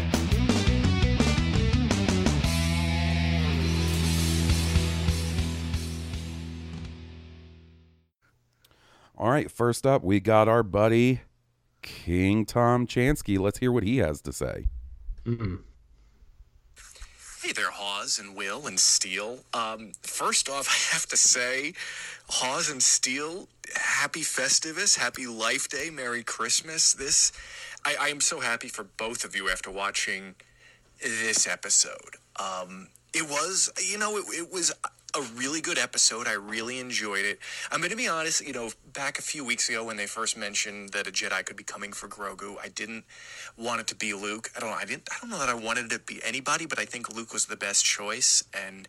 [9.20, 11.22] All right, first up, we got our buddy
[11.82, 13.39] King Tom Chansky.
[13.39, 14.67] Let's hear what he has to say.
[17.43, 19.38] Hey there, Hawes and Will and Steele.
[19.54, 21.73] Um, first off, I have to say,
[22.28, 26.93] Hawes and Steele, happy Festivus, happy Life Day, Merry Christmas.
[26.93, 27.32] This,
[27.86, 30.34] I, I am so happy for both of you after watching
[31.00, 32.15] this episode.
[32.39, 34.73] Um, it was, you know, it, it was
[35.17, 36.27] a really good episode.
[36.27, 37.39] I really enjoyed it.
[37.71, 40.38] I'm going to be honest, you know, back a few weeks ago when they first
[40.38, 43.03] mentioned that a Jedi could be coming for Grogu, I didn't
[43.58, 44.51] want it to be Luke.
[44.56, 44.75] I don't know.
[44.75, 45.10] I didn't.
[45.12, 47.45] I don't know that I wanted it to be anybody, but I think Luke was
[47.45, 48.88] the best choice, and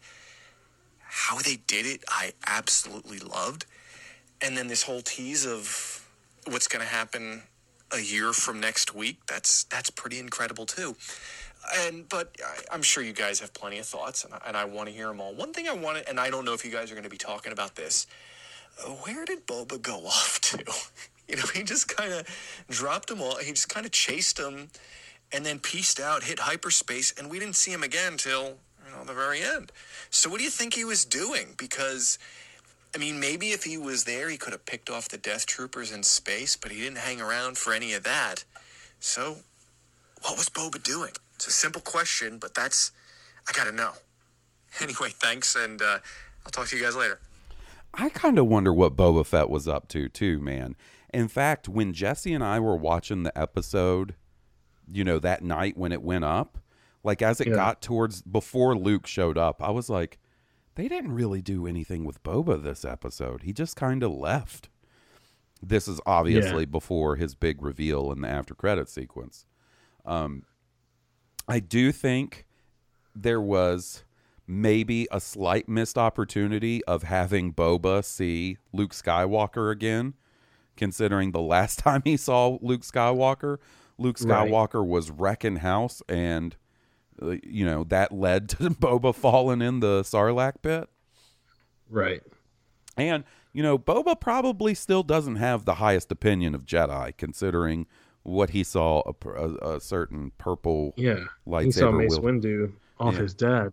[1.00, 3.64] how they did it, I absolutely loved.
[4.42, 6.06] And then this whole tease of
[6.46, 7.42] what's going to happen
[7.90, 10.96] a year from next week, that's that's pretty incredible too.
[11.76, 14.64] And but I, I'm sure you guys have plenty of thoughts, and I, and I
[14.64, 15.34] want to hear them all.
[15.34, 17.16] One thing I wanted, and I don't know if you guys are going to be
[17.18, 18.06] talking about this.
[19.02, 20.58] Where did Boba go off to?
[21.28, 22.26] You know, he just kind of
[22.70, 23.36] dropped them all.
[23.36, 24.68] He just kind of chased them,
[25.32, 29.04] and then pieced out, hit hyperspace, and we didn't see him again till you know
[29.04, 29.72] the very end.
[30.10, 31.54] So what do you think he was doing?
[31.58, 32.18] Because
[32.94, 35.92] I mean, maybe if he was there, he could have picked off the Death Troopers
[35.92, 38.44] in space, but he didn't hang around for any of that.
[38.98, 39.38] So,
[40.22, 41.12] what was Boba doing?
[41.38, 42.90] It's a simple question, but that's
[43.48, 43.92] I gotta know.
[44.82, 45.98] Anyway, thanks, and uh,
[46.44, 47.20] I'll talk to you guys later.
[47.94, 50.76] I kind of wonder what Boba Fett was up to, too, man.
[51.14, 54.14] In fact, when Jesse and I were watching the episode,
[54.86, 56.58] you know, that night when it went up,
[57.02, 57.54] like as it Yeah.
[57.54, 60.18] got towards before Luke showed up, I was like,
[60.74, 63.42] they didn't really do anything with Boba this episode.
[63.44, 64.68] He just kind of left.
[65.62, 69.46] This is obviously before his big reveal in the after credit sequence.
[70.04, 70.42] Um,
[71.48, 72.46] I do think
[73.14, 74.04] there was
[74.46, 80.14] maybe a slight missed opportunity of having Boba see Luke Skywalker again,
[80.76, 83.58] considering the last time he saw Luke Skywalker,
[83.98, 84.48] Luke Right.
[84.48, 86.56] Skywalker was wrecking house, and
[87.20, 90.88] uh, you know that led to Boba falling in the Sarlacc pit.
[91.90, 92.22] Right.
[92.96, 97.86] And you know, Boba probably still doesn't have the highest opinion of Jedi, considering
[98.28, 101.14] what he saw a, a, a certain purple Yeah.
[101.16, 103.20] he saw lightsaber Mace wield- Windu off Yeah.
[103.20, 103.72] his dad.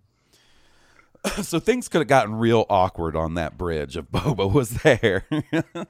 [1.41, 5.25] so things could have gotten real awkward on that bridge if Boba was there.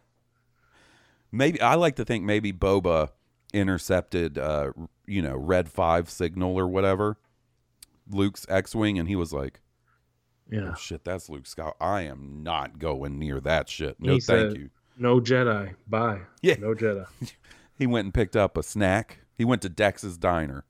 [1.32, 3.10] maybe I like to think maybe Boba
[3.54, 4.72] intercepted, uh,
[5.06, 7.18] you know, Red Five signal or whatever,
[8.10, 9.62] Luke's X-wing, and he was like,
[10.50, 10.72] Yeah.
[10.72, 11.76] "Oh shit, that's Luke Scott.
[11.80, 14.00] I am not going near that shit.
[14.00, 15.76] No, He thank said- you." No Jedi.
[15.88, 16.22] Bye.
[16.42, 16.56] Yeah.
[16.60, 17.06] No Jedi.
[17.78, 19.20] He went and picked up a snack.
[19.38, 20.66] He went to Dex's diner.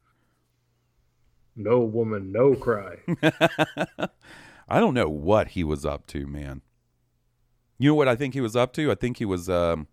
[1.56, 2.32] No woman.
[2.32, 2.97] No cry.
[4.68, 6.62] I don't know what he was up to, man.
[7.78, 8.91] You know what I think he was up to?
[8.91, 9.88] I think he was um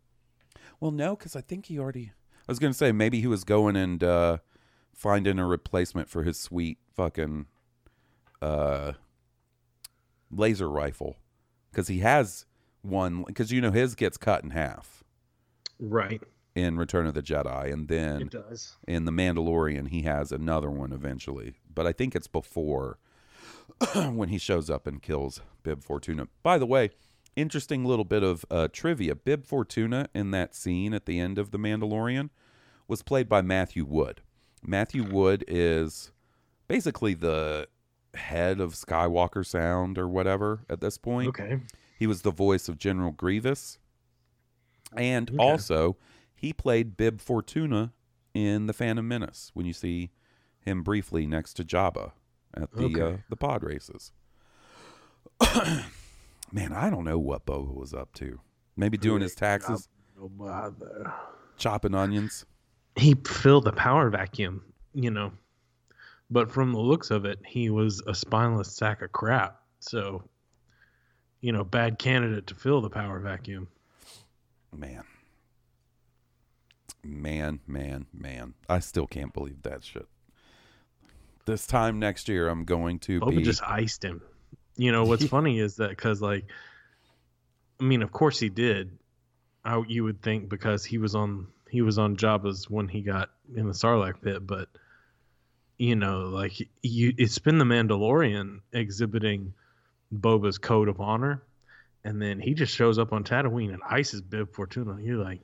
[0.81, 2.13] well no, cuz I think he already
[2.49, 4.39] I was going to say maybe he was going and uh
[4.93, 7.47] finding a replacement for his sweet fucking
[8.41, 8.93] uh
[10.31, 11.17] laser rifle
[11.73, 12.47] cuz he has
[12.81, 15.05] one because you know his gets cut in half
[15.79, 16.23] Right.
[16.55, 18.29] In Return of the Jedi, and then
[18.87, 21.55] in The Mandalorian he has another one eventually.
[21.73, 22.99] But I think it's before
[23.95, 26.29] when he shows up and kills Bib Fortuna.
[26.43, 26.91] By the way,
[27.37, 31.51] interesting little bit of uh, trivia: Bib Fortuna in that scene at the end of
[31.51, 32.31] The Mandalorian
[32.89, 34.21] was played by Matthew Wood.
[34.65, 36.13] Matthew Wood is
[36.69, 37.69] basically the
[38.15, 41.29] head of Skywalker Sound or whatever at this point.
[41.31, 41.59] Okay.
[41.99, 43.79] He was the voice of General Grievous.
[44.95, 45.39] And Okay.
[45.39, 45.97] also,
[46.43, 47.93] he played Bib Fortuna
[48.35, 50.11] in The Phantom Menace when you see
[50.61, 52.13] him briefly next to Jabba
[52.53, 53.01] at the Okay.
[53.01, 54.13] uh, the pod races.
[56.53, 58.41] Man, I don't know what Boba was up to.
[58.77, 59.89] Maybe doing his taxes,
[60.19, 61.13] No bother.
[61.57, 62.45] chopping onions.
[62.97, 64.63] He filled the power vacuum,
[64.93, 65.33] you know.
[66.31, 69.61] But from the looks of it, he was a spineless sack of crap.
[69.81, 70.25] So,
[71.41, 73.69] you know, bad candidate to fill the power vacuum.
[74.75, 75.05] Man.
[77.05, 78.55] Man, man, man.
[78.69, 80.07] I still can't believe that shit.
[81.45, 83.43] This time next year, I'm going to Boba be.
[83.43, 84.23] just iced him.
[84.77, 86.45] You know what's funny is that because like,
[87.81, 88.99] I mean, of course he did.
[89.65, 93.31] I you would think because he was on he was on Jabba's when he got
[93.55, 94.69] in the Sarlacc pit, but
[95.79, 99.55] you know, like you, it's been the Mandalorian exhibiting
[100.15, 101.43] Boba's code of honor,
[102.05, 104.99] and then he just shows up on Tatooine and ices Bib Fortuna.
[105.03, 105.41] You're like,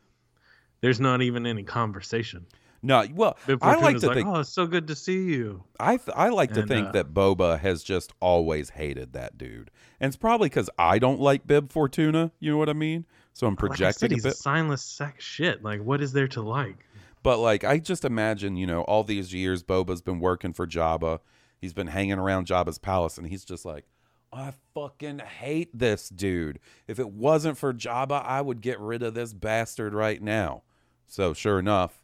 [0.81, 2.47] there's not even any conversation.
[2.83, 4.29] no, well, I like to like, think.
[4.29, 5.64] oh, it's so good to see you.
[5.81, 9.37] I th- I like to And, think uh, that Boba has just always hated that
[9.37, 9.70] dude,
[10.01, 12.31] and it's probably because I don't like Bib Fortuna.
[12.41, 13.05] You know what I mean?
[13.33, 13.87] So I'm projecting.
[13.87, 15.62] Like said, a he's bit, a signless sack of shit.
[15.62, 16.85] Like, what is there to like?
[17.24, 21.18] but like I just imagine, you know, all these years Boba's been working for Jabba.
[21.61, 23.85] He's been hanging around Jabba's palace, and he's just like,
[24.33, 26.61] I fucking hate this dude.
[26.87, 30.62] If it wasn't for Jabba, I would get rid of this bastard right now.
[31.09, 32.03] So sure enough,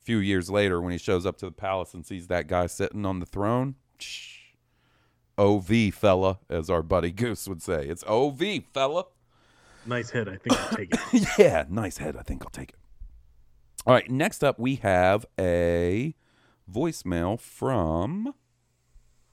[0.00, 2.66] a few years later, when he shows up to the palace and sees that guy
[2.68, 4.38] sitting on the throne, shh,
[5.36, 8.42] OV fella, as our buddy Goose would say, it's OV
[8.72, 9.04] fella.
[9.84, 11.28] Nice head, I think I'll take it.
[11.38, 12.16] yeah, nice head.
[12.16, 12.76] I think I'll take it.
[13.86, 16.14] All right, next up we have a
[16.72, 18.34] voicemail from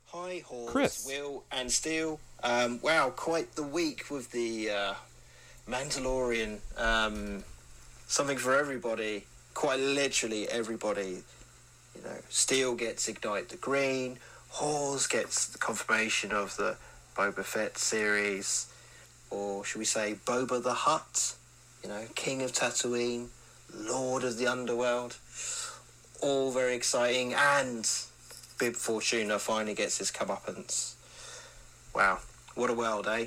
[0.07, 1.05] Hi, Halls, Chris.
[1.07, 2.19] Will, and Steel.
[2.43, 4.93] Um, wow, quite the week with the uh,
[5.67, 6.59] Mandalorian.
[6.79, 7.43] Um,
[8.13, 9.25] something for everybody.
[9.55, 11.23] Quite literally everybody.
[11.95, 14.19] You know, Steel gets Ignite the Green.
[14.49, 16.77] Halls gets the confirmation of the
[17.17, 18.67] Boba Fett series.
[19.31, 21.33] Or should we say Boba the Hutt?
[21.81, 23.29] You know, King of Tatooine,
[23.73, 25.17] Lord of the Underworld.
[26.21, 27.33] All very exciting.
[27.33, 27.89] And
[28.59, 30.93] Bib Fortuna finally gets his comeuppance.
[31.95, 32.19] Wow,
[32.53, 33.25] what a world, eh?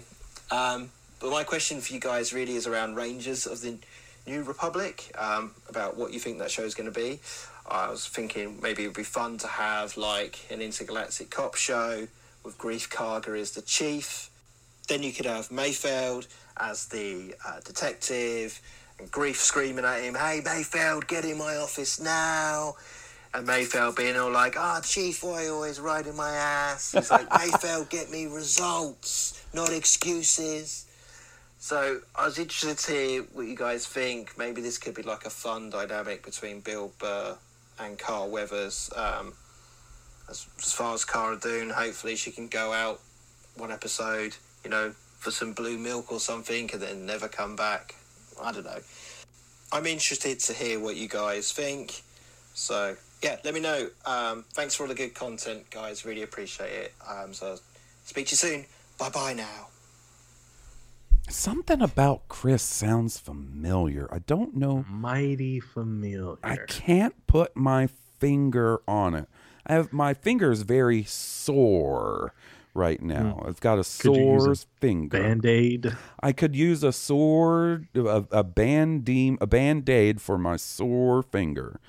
[0.52, 3.78] Um, but my question for you guys really is around Rangers of the
[4.26, 7.20] New Republic, um, about what you think that show is going to be.
[7.68, 12.06] I was thinking maybe it would be fun to have like an intergalactic cop show
[12.44, 14.30] with Greef Karga as the chief.
[14.88, 18.60] Then you could have Mayfeld as the uh, detective,
[18.98, 22.76] and Greef screaming at him, "Hey Mayfeld, get in my office now!"
[23.34, 27.10] And Mayfeld being all like, "Ah, Chief, why are you always riding my ass?" He's
[27.10, 30.85] like, "Mayfeld, get me results, not excuses."
[31.66, 34.38] So I was interested to hear what you guys think.
[34.38, 37.36] Maybe this could be like a fun dynamic between Bill Burr
[37.80, 38.88] and Carl Weathers.
[38.94, 39.32] Um,
[40.30, 43.00] as, as far as Cara Dune, hopefully she can go out
[43.56, 47.96] one episode, you know, for some blue milk or something, and then never come back.
[48.40, 48.78] I don't know.
[49.72, 52.00] I'm interested to hear what you guys think.
[52.54, 53.88] So yeah, let me know.
[54.04, 56.04] Um, thanks for all the good content, guys.
[56.04, 56.94] Really appreciate it.
[57.04, 57.58] Um, so
[58.04, 58.66] speak to you soon.
[58.98, 59.66] Bye bye now.
[61.28, 64.08] Something about Chris sounds familiar.
[64.12, 64.84] I don't know.
[64.88, 66.36] Mighty familiar.
[66.42, 69.28] I can't put my finger on it.
[69.66, 72.32] I have my finger is very sore
[72.74, 73.42] right now.
[73.46, 74.02] I've got a Hmm.
[74.02, 75.20] Could you use sore finger.
[75.20, 75.96] Band aid.
[76.22, 81.80] I could use a sword, a, a bandeem, a band aid for my sore finger.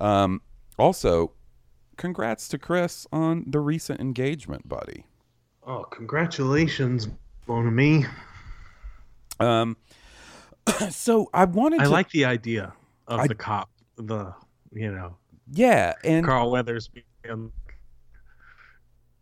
[0.00, 0.40] Um,
[0.78, 1.32] also,
[1.96, 5.04] congrats to Chris on the recent engagement, buddy.
[5.64, 7.08] Oh, congratulations,
[7.46, 8.04] bon ami.
[9.40, 9.76] Um,
[10.90, 12.72] so I wanted I to, like the idea
[13.06, 14.34] of I- the cop, the
[14.72, 15.16] you know
[15.52, 17.52] yeah, and Carl Weathers being.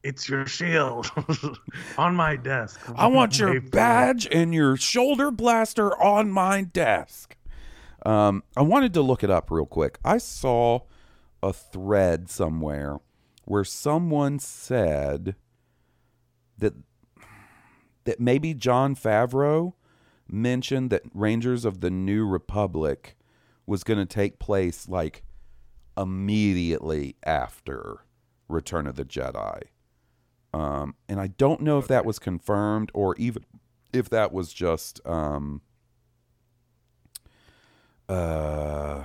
[0.02, 1.10] It's your shield
[1.98, 2.80] on my desk.
[2.96, 7.36] I want your Mayfeld." badge and your shoulder blaster on my desk.
[8.06, 9.98] Um, I wanted to look it up real quick.
[10.02, 10.80] I saw
[11.42, 12.98] a thread somewhere
[13.44, 15.34] where someone said
[16.56, 16.72] that
[18.04, 19.74] that maybe Jon Favreau
[20.32, 23.16] mentioned that Rangers of the New Republic
[23.66, 25.22] was going to take place like
[25.96, 28.04] immediately after
[28.48, 29.62] Return of the Jedi.
[30.52, 33.44] Um, and I don't know if that was confirmed or even
[33.92, 35.62] if that was just um,
[38.08, 39.04] uh,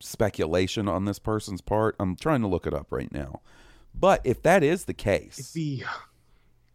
[0.00, 1.96] speculation on this person's part.
[1.98, 3.40] I'm trying to look it up right now.
[3.98, 5.82] But if that is the case, It'd be,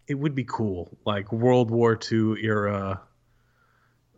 [0.07, 3.01] it would be cool, like World War II era,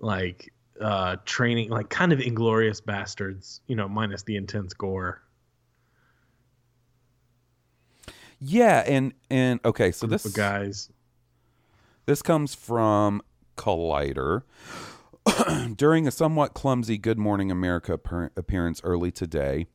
[0.04, 5.24] like uh training, like kind of Inglourious Basterds, you know, minus the intense gore.
[8.40, 10.90] yeah, and and okay, so this guys.
[12.06, 13.22] This comes from
[13.56, 14.44] Collider.
[15.78, 19.68] During a somewhat clumsy Good Morning America appear- appearance early today,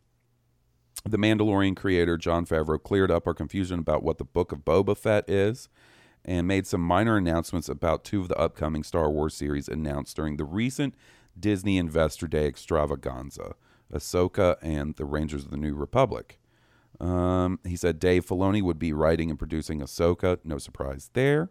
[1.06, 4.94] the Mandalorian creator Jon Favreau cleared up our confusion about what the Book of Boba
[4.94, 5.70] Fett is
[6.28, 10.36] and made some minor announcements about two of the upcoming Star Wars series announced during
[10.36, 10.94] the recent
[11.40, 13.54] Disney Investor Day extravaganza
[13.90, 16.38] Ahsoka and the Rangers of the New Republic.
[17.00, 20.38] Um, he said Dave Filoni would be writing and producing Ahsoka.
[20.44, 21.48] No surprise there.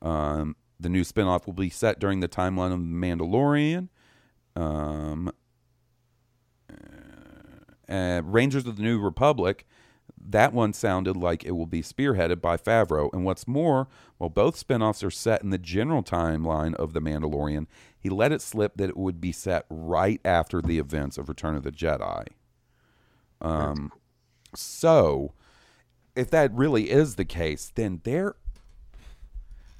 [0.00, 3.88] Um, the new spinoff will be set during the timeline of The Mandalorian.
[4.56, 5.30] Um,
[7.90, 9.66] uh, Rangers of the New Republic,
[10.24, 13.12] that one sounded like it will be spearheaded by Favreau.
[13.12, 17.66] And what's more, while both spinoffs are set in the general timeline of The Mandalorian,
[17.98, 21.54] he let it slip that it would be set right after the events of Return
[21.56, 22.26] of the Jedi.
[23.40, 23.92] Um,
[24.54, 25.32] so,
[26.14, 28.36] if that really is the case, then there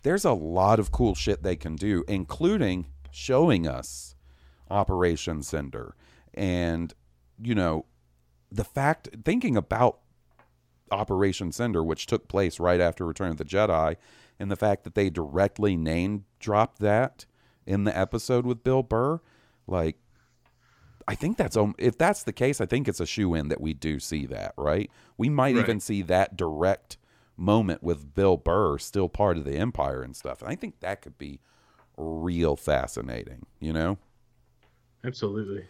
[0.03, 4.17] there's a lot of cool shit they can do, including showing us
[4.71, 5.95] Operation Cinder.
[6.35, 6.93] And,
[7.41, 7.87] you know,
[8.51, 10.01] the fact, thinking about
[10.93, 13.97] Operation Cinder, which took place right after Return of the Jedi,
[14.39, 17.27] and the fact that they directly name dropped that
[17.67, 19.21] in the episode with Bill Burr,
[19.67, 19.97] like,
[21.09, 23.75] I think that's if that's the case, I think it's a shoe in that we
[23.75, 24.91] do see that, right?
[25.17, 25.65] We might Right.
[25.65, 26.97] even see that direct
[27.37, 30.41] moment with Bill Burr still part of the Empire and stuff.
[30.43, 31.41] And I think that could be
[31.97, 33.99] real fascinating, you know?
[35.05, 35.65] Absolutely.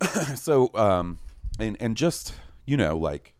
[0.34, 1.18] so um
[1.58, 2.34] and and just
[2.66, 3.34] you know like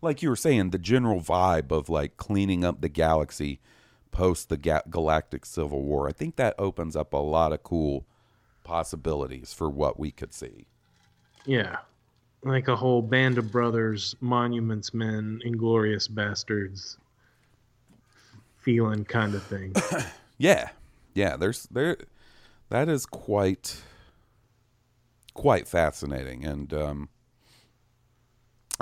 [0.00, 3.60] like you were saying the general vibe of like cleaning up the galaxy
[4.10, 8.06] post the ga- galactic civil war i think that opens up a lot of cool
[8.64, 10.66] possibilities for what we could see
[11.46, 11.78] Yeah.
[12.44, 16.96] Like a whole band of brothers, monuments men, inglorious bastards
[18.58, 19.72] feeling kind of thing.
[20.38, 20.68] yeah
[21.14, 21.96] yeah there's there
[22.68, 23.80] that is quite
[25.34, 27.08] quite fascinating and um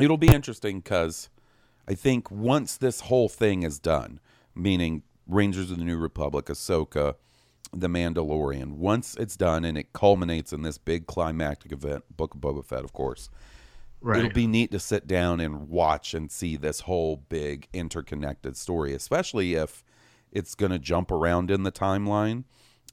[0.00, 1.28] it'll be interesting because
[1.88, 4.20] I think once this whole thing is done,
[4.54, 7.14] meaning Rangers of the New Republic, Ahsoka,
[7.72, 12.40] The Mandalorian, once it's done and it culminates in this big climactic event, Book of
[12.40, 13.28] Boba Fett, of course,
[14.02, 14.18] Right.
[14.18, 18.92] it'll be neat to sit down and watch and see this whole big interconnected story,
[18.92, 19.82] especially if
[20.30, 22.44] it's going to jump around in the timeline.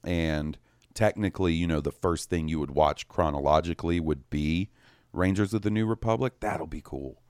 [0.02, 0.58] And
[0.94, 4.70] technically, you know, the first thing you would watch chronologically would be
[5.14, 6.34] Rangers of the New Republic.
[6.40, 7.22] That'll be cool.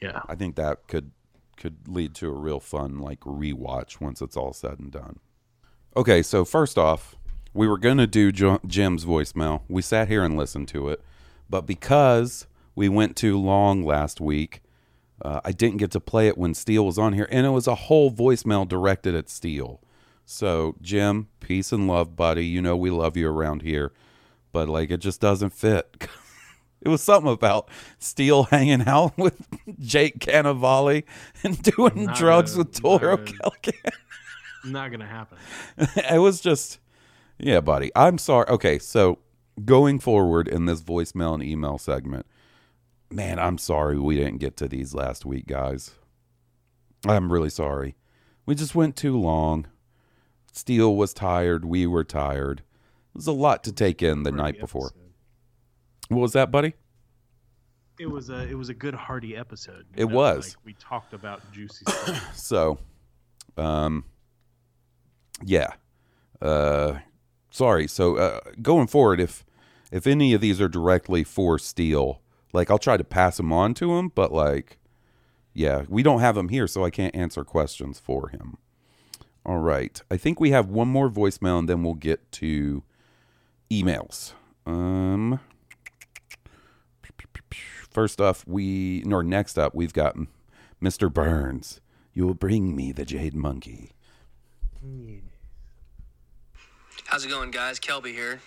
[0.00, 0.22] yeah.
[0.28, 1.12] I think that could
[1.56, 5.20] could lead to a real fun like rewatch once it's all said and done.
[5.96, 7.16] Okay, so first off,
[7.54, 9.62] we were gonna do Jim's voicemail.
[9.68, 11.02] We sat here and listened to it,
[11.48, 14.60] but because we went too long last week,
[15.22, 17.66] uh, I didn't get to play it when Steele was on here, and it was
[17.66, 19.80] a whole voicemail directed at Steele.
[20.26, 22.44] So Jim, peace and love, buddy.
[22.44, 23.92] You know we love you around here,
[24.52, 26.06] but like it just doesn't fit.
[26.82, 27.68] It was something about
[27.98, 29.46] Steele hanging out with
[29.80, 31.04] Jake Cannavale
[31.42, 33.92] and doing drugs a- with Toro Calican.
[34.64, 35.38] Not gonna happen.
[35.78, 36.78] it was just,
[37.38, 37.90] yeah, buddy.
[37.96, 38.46] I'm sorry.
[38.48, 39.18] Okay, so
[39.64, 42.26] going forward in this voicemail and email segment,
[43.10, 45.92] man, I'm sorry we didn't get to these last week, guys.
[47.06, 47.96] I'm really sorry.
[48.44, 49.66] We just went too long.
[50.52, 51.64] Steele was tired.
[51.64, 52.60] We were tired.
[52.60, 54.86] It was a lot to take in the night before.
[54.88, 55.05] Episode.
[56.08, 56.74] What was that, buddy?
[57.98, 59.86] It was a it was a good hearty episode.
[59.94, 60.48] It was.
[60.48, 62.34] Like we talked about juicy stuff.
[62.36, 62.78] So,
[63.56, 64.04] um,
[65.42, 65.72] yeah.
[66.40, 66.98] Uh,
[67.50, 67.86] sorry.
[67.88, 69.44] So, uh, going forward, if
[69.90, 72.20] if any of these are directly for Steele,
[72.52, 74.78] like I'll try to pass them on to him, but like,
[75.54, 78.58] yeah, we don't have him here, so I can't answer questions for him.
[79.44, 80.02] All right.
[80.10, 82.82] I think we have one more voicemail, and then we'll get to
[83.70, 84.32] emails.
[84.66, 85.40] Um.
[87.96, 90.18] First off, we or next up, we've got
[90.82, 91.10] Mr.
[91.10, 91.80] Burns.
[92.12, 93.92] You will bring me the jade monkey.
[97.06, 97.80] How's it going, guys?
[97.80, 98.42] Kelby here.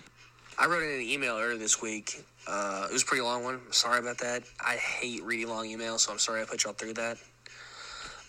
[0.60, 2.24] I wrote in an email earlier this week.
[2.48, 3.60] Uh, it was a pretty long one.
[3.72, 4.44] Sorry about that.
[4.64, 7.18] I hate reading long emails, so I'm sorry I put y'all through that.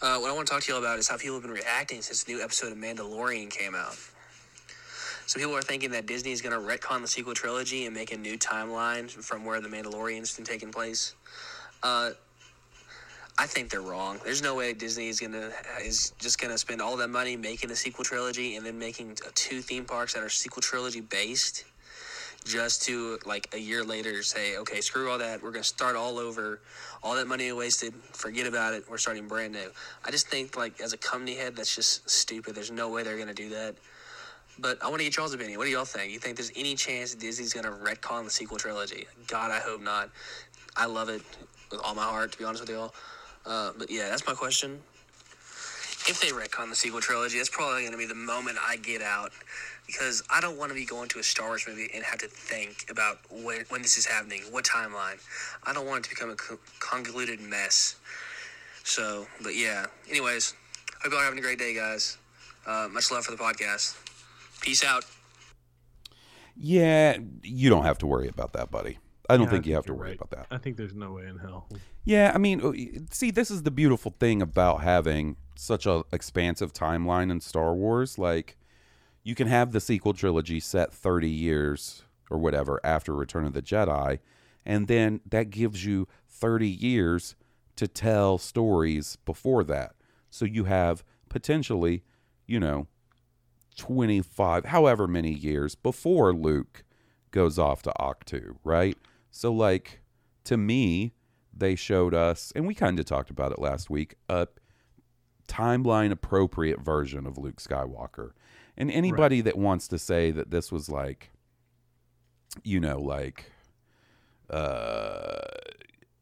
[0.01, 2.01] Uh, what I want to talk to y'all about is how people have been reacting
[2.01, 3.99] since the new episode of Mandalorian came out.
[5.31, 8.13] So people are thinking that Disney is going to retcon the sequel trilogy and make
[8.13, 11.15] a new timeline from where the Mandalorian's been taking place.
[11.85, 12.11] Uh,
[13.39, 14.19] I think they're wrong.
[14.25, 15.51] There's no way Disney is gonna
[15.85, 19.61] is just gonna spend all that money making a sequel trilogy and then making two
[19.61, 21.65] theme parks that are sequel trilogy based,
[22.45, 25.45] just to like a year later say, okay, screw all that.
[25.45, 26.61] We're gonna start all over.
[27.05, 27.95] All that money wasted.
[28.15, 28.85] Forget about it.
[28.91, 29.71] We're starting brand new.
[30.05, 32.57] I just think like as a company head, that's just stupid.
[32.57, 33.77] There's no way they're gonna do that.
[34.61, 35.59] But I want to get y'all's opinion.
[35.59, 36.13] What do y'all think?
[36.13, 39.07] You think there's any chance Disney's gonna retcon the sequel trilogy?
[39.27, 40.11] God, I hope not.
[40.77, 41.23] I love it
[41.71, 42.95] with all my heart, to be honest with y'all.
[43.47, 44.81] Uh, but yeah, that's my question.
[46.09, 49.33] If they retcon the sequel trilogy, that's probably to be the moment I get out
[49.87, 52.29] because I don't want to be going to a Star Wars movie and have to
[52.29, 55.21] think about when, when this is happening, what timeline.
[55.65, 56.37] I don't want it to become a
[56.79, 57.97] convoluted mess.
[58.85, 59.87] So, but yeah.
[60.09, 60.55] Anyways,
[61.03, 62.19] hope y'all are having a great day, guys.
[62.67, 63.97] Uh, much love for the podcast.
[64.61, 65.05] Peace out.
[66.57, 68.99] Yeah, you don't have to worry about that, buddy.
[69.29, 70.17] I don't Yeah, think you have to worry right.
[70.21, 70.47] about that.
[70.51, 71.69] I think there's no way in hell.
[72.05, 72.73] Yeah, I mean, uh,
[73.13, 78.19] see, this is the beautiful thing about having such a expansive timeline in Star Wars.
[78.19, 78.57] Like,
[79.23, 83.63] you can have the sequel trilogy set 30 years or whatever after Return of the
[83.63, 84.19] Jedi,
[84.67, 87.37] and then that gives you 30 years
[87.77, 89.95] to tell stories before that.
[90.29, 92.03] So you have potentially,
[92.47, 92.89] you know,
[93.81, 96.85] 25, however many years before Luke
[97.31, 98.99] goes off to Ahch-To, right?
[99.31, 100.03] So, like,
[100.45, 101.15] to me,
[101.57, 104.49] they showed us, and we kind of talked about it last week, a
[105.49, 108.33] timeline appropriate version of Luke Skywalker.
[108.77, 111.31] And anybody that wants to say that this was like,
[112.63, 113.51] you know, like
[114.51, 115.39] uh,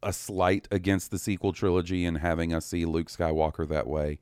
[0.00, 4.20] a slight against the sequel trilogy and having us see Luke Skywalker that way,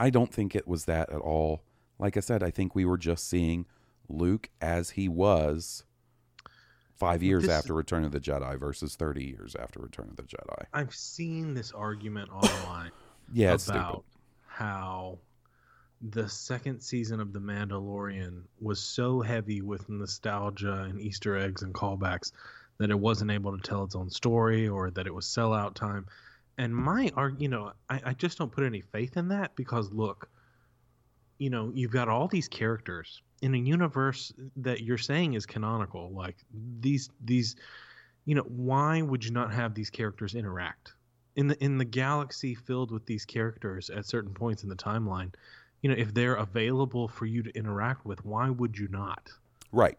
[0.00, 1.62] I don't think it was that at all.
[2.02, 3.64] Like I said, I think we were just seeing
[4.08, 5.84] Luke as he was
[6.96, 10.24] five years This- after Return of the Jedi versus 30 years after Return of the
[10.24, 10.64] Jedi.
[10.72, 12.90] I've seen this argument online
[13.32, 14.04] Yeah, about
[14.48, 15.20] how
[16.00, 21.72] the second season of The Mandalorian was so heavy with nostalgia and Easter eggs and
[21.72, 22.32] callbacks
[22.78, 26.06] that it wasn't able to tell its own story or that it was sellout time.
[26.58, 30.28] And my you know, I, I just don't put any faith in that because look,
[31.42, 36.12] you know, you've got all these characters in a universe that you're saying is canonical.
[36.12, 36.36] Like
[36.78, 37.56] these these
[38.24, 40.92] you know, why would you not have these characters interact?
[41.34, 45.34] In the in the galaxy filled with these characters at certain points in the timeline,
[45.80, 49.28] you know, if they're available for you to interact with, why would you not?
[49.72, 49.98] Right.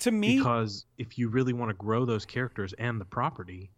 [0.00, 3.72] To me, Because if you really want to grow those characters and the property,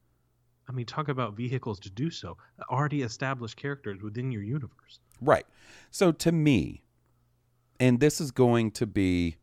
[0.68, 2.36] I mean, talk about vehicles to do so.
[2.68, 5.00] Already established characters within your universe.
[5.22, 5.46] Right.
[5.90, 6.82] So to me,
[7.80, 9.36] and this is going to be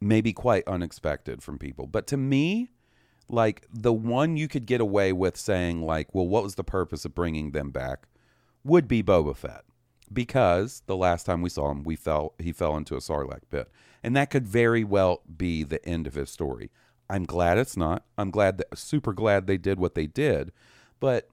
[0.00, 2.70] maybe quite unexpected from people, but to me,
[3.28, 7.04] like the one you could get away with saying, like, well, what was the purpose
[7.04, 8.06] of bringing them back
[8.64, 9.64] would be Boba Fett.
[10.10, 13.70] Because the last time we saw him, we fell he fell into a Sarlacc pit.
[14.02, 16.70] And that could very well be the end of his story.
[17.10, 18.04] I'm glad it's not.
[18.16, 20.52] I'm glad that super glad they did what they did.
[20.98, 21.28] But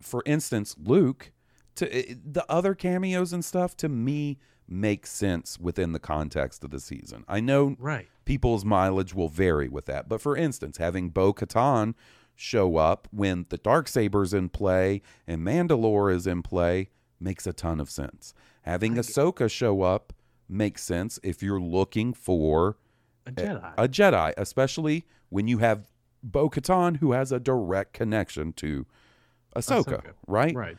[0.00, 1.30] for instance, Luke,
[1.76, 4.38] to eh, the other cameos and stuff to me
[4.72, 7.24] make sense within the context of the season.
[7.28, 8.08] I know Right.
[8.24, 11.94] people's mileage will vary with that, but for instance, having Bo Katan
[12.34, 16.88] show up when the dark saber's in play and Mandalore is in play
[17.20, 18.32] makes a ton of sense.
[18.62, 20.12] Having Ahsoka show up
[20.48, 22.76] makes sense if you're looking for
[23.26, 23.74] A Jedi.
[23.76, 25.88] a Jedi, especially when you have
[26.22, 28.86] Bo Katan who has a direct connection to
[29.54, 30.12] Ahsoka, Ahsoka.
[30.26, 30.54] right?
[30.54, 30.76] Right.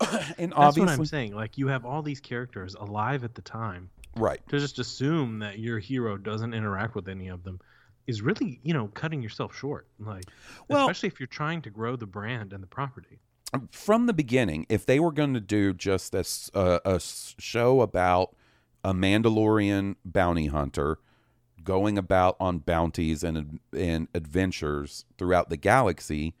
[0.38, 1.34] and That's obviously, what I'm saying.
[1.34, 3.90] Like you have all these characters alive at the time.
[4.16, 4.40] right.
[4.48, 7.60] To just assume that your hero doesn't interact with any of them
[8.06, 9.86] is really, you know, cutting yourself short.
[9.98, 10.24] Like
[10.68, 13.18] Well- especially if you're trying to grow the brand and the property.
[13.52, 18.36] Um, from the beginning, if they were going to do just uh, a show about
[18.84, 20.98] a Mandalorian bounty hunter
[21.62, 26.34] going about on bounties and and adventures throughout the galaxy,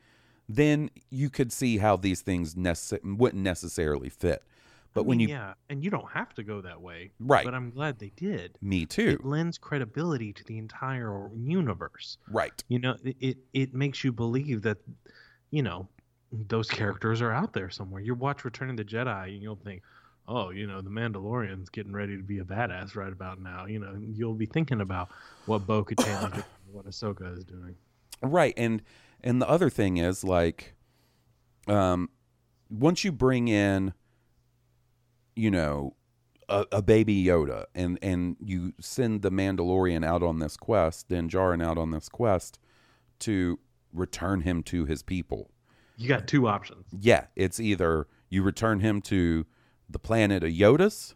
[0.56, 4.42] then you could see how these things necess- wouldn't necessarily fit.
[4.92, 7.12] But I when you, yeah, and you don't have to go that way.
[7.20, 7.44] Right.
[7.44, 8.58] But I'm glad they did.
[8.60, 12.18] me too, It lends credibility to the entire universe.
[12.28, 12.62] right?
[12.68, 14.78] You know, it, it makes you believe that,
[15.52, 15.88] you know,
[16.32, 18.00] those characters are out there somewhere.
[18.02, 19.82] You watch Return of the Jedi and you'll think,
[20.26, 23.66] oh, you know, the Mandalorian's getting ready to be a badass right about now.
[23.66, 25.08] You know, you'll be thinking about
[25.46, 26.42] what Bo Katan
[26.72, 27.74] what Ahsoka is doing.
[28.22, 28.82] Right, and
[29.22, 30.74] and the other thing is like,
[31.66, 32.08] um,
[32.68, 33.92] once you bring in,
[35.36, 35.94] you know,
[36.48, 41.28] a, a baby Yoda, and and you send the Mandalorian out on this quest, Din
[41.28, 42.58] Djarin out on this quest
[43.20, 43.58] to
[43.92, 45.50] return him to his people.
[45.96, 46.86] You got two options.
[46.98, 49.46] Yeah, it's either you return him to
[49.88, 51.14] the planet of Yodas,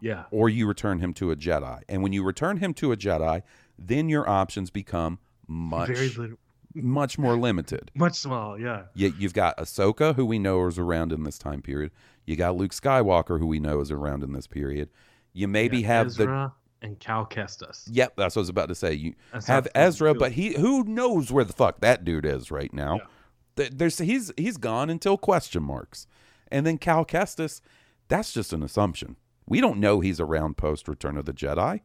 [0.00, 0.24] Yeah.
[0.30, 1.82] or you return him to a Jedi.
[1.88, 3.42] And when you return him to a Jedi,
[3.78, 6.36] then your options become much Very little,
[6.74, 7.90] much more limited.
[7.94, 8.84] much smaller, Yeah.
[8.94, 11.90] You, you've got Ahsoka, who we know is around in this time period.
[12.26, 14.88] You got Luke Skywalker, who we know is around in this period.
[15.32, 16.52] You maybe Yeah, have Ezra
[16.82, 17.88] and Cal Kestis.
[17.90, 18.14] yep.
[18.16, 18.92] That's what I was about to say.
[18.94, 22.72] You That's have Ezra, but he who knows where the fuck that dude is right
[22.72, 23.00] now.
[23.56, 26.06] Th- There's he's he's gone until question marks,
[26.50, 27.60] and then Cal Kestis.
[28.08, 29.16] That's just an assumption.
[29.46, 31.80] We don't know he's around post Return of the Jedi.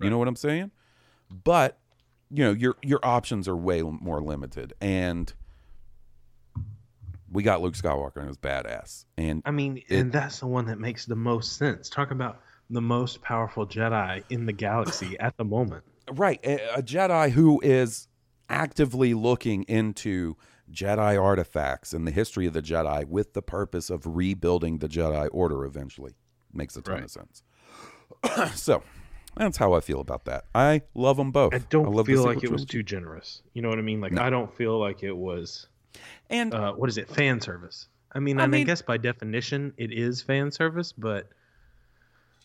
[0.00, 0.70] You know what I'm saying?
[1.30, 1.78] But
[2.30, 5.32] you know your your options are way more limited, and
[7.30, 10.66] we got Luke Skywalker and his badass, and I mean, It- and that's the one
[10.66, 11.88] that makes the most sense.
[11.90, 15.84] Talk about the most powerful Jedi in the galaxy at the moment.
[16.12, 18.08] right a, a Jedi who is
[18.48, 20.36] actively looking into
[20.72, 25.28] Jedi artifacts and the history of the Jedi with the purpose of rebuilding the Jedi
[25.32, 26.12] Order eventually
[26.52, 27.42] makes a ton of sense.
[28.54, 28.82] so
[29.38, 30.44] that's how I feel about that.
[30.54, 31.54] I love them both.
[31.54, 33.42] I don't love feel like it was too generous.
[33.54, 34.00] You know what I mean?
[34.00, 34.22] Like No.
[34.22, 35.66] I don't feel like it was.
[36.30, 37.08] And uh, what is it?
[37.08, 37.88] Fan service.
[38.12, 41.28] I mean, I I, mean- I guess by definition it is fan service, but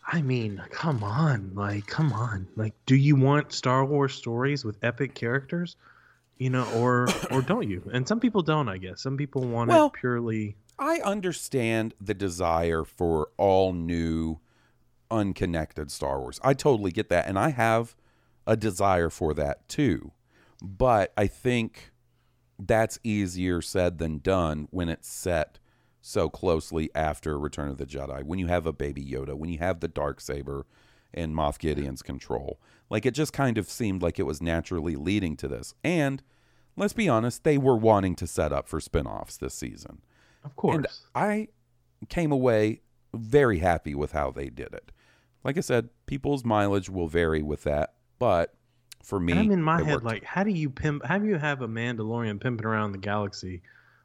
[0.06, 4.76] I mean, come on, like, come on, like, do you want Star Wars stories with
[4.82, 5.76] epic characters?
[6.36, 7.88] You know, or or don't you?
[7.92, 8.68] And some people don't.
[8.68, 10.56] I guess some people want Well, it purely.
[10.78, 14.40] I understand the desire for all new,
[15.14, 16.40] unconnected Star Wars.
[16.42, 17.26] I totally get that.
[17.26, 17.94] And I have
[18.46, 20.12] a desire for that too.
[20.62, 21.92] But I think
[22.58, 25.58] that's easier said than done when it's set
[26.00, 28.22] so closely after Return of the Jedi.
[28.24, 30.66] When you have a baby Yoda, when you have the dark saber
[31.12, 32.60] in Moff Gideon's control.
[32.90, 35.74] Like it just kind of seemed like it was naturally leading to this.
[35.82, 36.22] And
[36.76, 40.02] let's be honest, they were wanting to set up for spin-offs this season.
[40.44, 40.74] Of course.
[40.74, 41.48] And I
[42.08, 42.82] came away
[43.14, 44.90] very happy with how they did it.
[45.44, 48.54] Like I said, people's mileage will vary with that, but
[49.02, 50.04] for me, And I'm in my head worked.
[50.06, 51.04] like, how do you pimp?
[51.04, 53.60] How do you have a Mandalorian pimping around the galaxy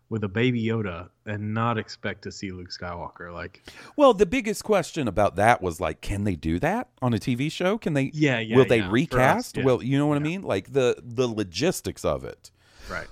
[0.10, 3.32] with a baby Yoda and not expect to see Luke Skywalker?
[3.34, 3.64] Like,
[3.96, 7.50] well, the biggest question about that was like, can they do that on a TV
[7.50, 7.78] show?
[7.78, 8.12] Can they?
[8.14, 8.84] Yeah, yeah, Will they yeah.
[8.84, 9.58] For us, recast?
[9.58, 9.64] yeah.
[9.64, 10.42] Well, you know what I mean.
[10.42, 12.52] Like the the logistics of it
[12.90, 13.08] right?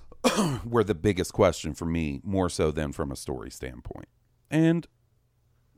[0.66, 4.08] were the biggest question for me, more so than from a story standpoint.
[4.52, 4.88] And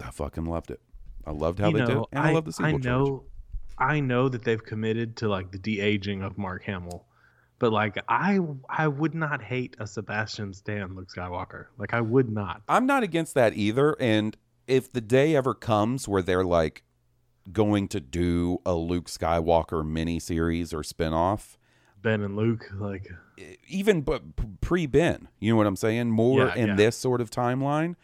[0.03, 0.79] I fucking loved it.
[1.29, 2.65] I loved how you they know, did, it, and I, love the sequel.
[2.65, 2.89] I trilogy.
[2.89, 3.23] know,
[3.77, 7.05] I know that they've committed to like the de aging of Mark Hamill,
[7.59, 11.67] but like I, I would not hate a Sebastian Stan Luke Skywalker.
[11.77, 12.63] Like I would not.
[12.67, 13.95] I'm not against that either.
[13.99, 14.35] And
[14.67, 16.83] if the day ever comes where they're like
[17.51, 21.57] going to do a Luke Skywalker miniseries or spinoff,
[22.01, 23.07] Ben and Luke, like
[23.67, 24.23] even but
[24.61, 26.09] pre Ben, you know what I'm saying?
[26.09, 26.75] More Yeah, in yeah.
[26.75, 27.95] this sort of timeline,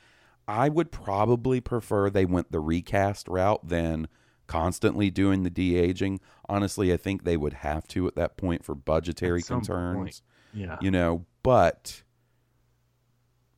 [0.48, 4.08] I would probably prefer they went the recast route than
[4.48, 6.20] constantly doing the de aging.
[6.48, 9.98] Honestly, I think they would have to at that point for budgetary concerns.
[9.98, 10.22] point,
[10.54, 10.78] yeah.
[10.82, 12.04] You know, but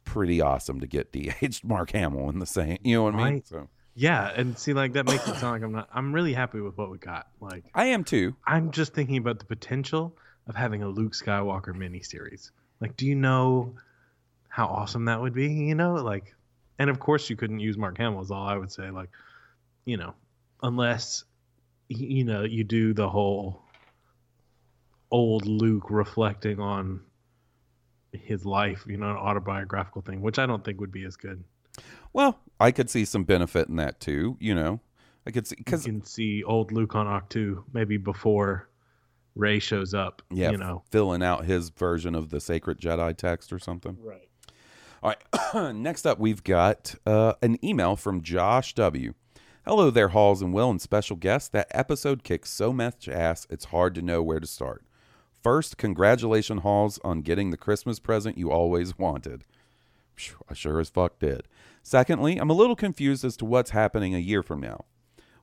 [0.07, 2.77] pretty awesome to get de-aged Mark Hamill in the same.
[2.83, 3.43] You know what I mean?
[3.43, 5.89] So yeah, and see, like that makes it sound like I'm not.
[5.93, 7.27] I'm really happy with what we got.
[7.39, 8.35] Like I am too.
[8.45, 10.15] I'm just thinking about the potential
[10.47, 12.51] of having a Luke Skywalker miniseries.
[12.79, 13.75] Like, do you know
[14.49, 15.51] how awesome that would be?
[15.51, 16.35] You know, like,
[16.79, 18.21] and of course you couldn't use Mark Hamill.
[18.21, 18.89] Is all I would say.
[18.89, 19.09] Like,
[19.85, 20.13] you know,
[20.63, 21.23] unless
[21.89, 23.61] you know you do the whole
[25.11, 27.01] old Luke reflecting on
[28.11, 31.43] his life, you know, an autobiographical thing, which I don't think would be as good.
[32.13, 34.37] Well, I could see some benefit in that too.
[34.39, 34.79] You know,
[35.25, 38.69] I could see You can see old Luke on Ahch-To maybe before
[39.35, 40.21] Rey shows up.
[40.31, 43.97] yeah, you know, filling out his version of the sacred Jedi text or something.
[44.01, 44.26] right.
[45.03, 45.13] All
[45.53, 45.75] right.
[45.75, 49.13] Next up, we've got uh, an email from Josh W.
[49.65, 51.51] Hello there, Halls and Will, and special guest.
[51.51, 54.83] That episode kicks so much ass, it's hard to know where to start.
[55.43, 59.43] First, congratulations, Halls, on getting the Christmas present you always wanted.
[60.49, 61.47] I sure as fuck did.
[61.83, 64.85] Secondly, I'm a little confused as to what's happening a year from now.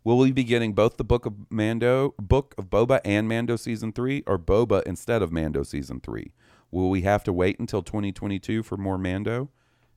[0.02, 3.92] Will we be getting both the Book of Mando, Book of Boba, and Mando season
[3.92, 6.32] three, or Boba instead of Mando season three?
[6.74, 9.48] Will we have to wait until 2022 for more Mando?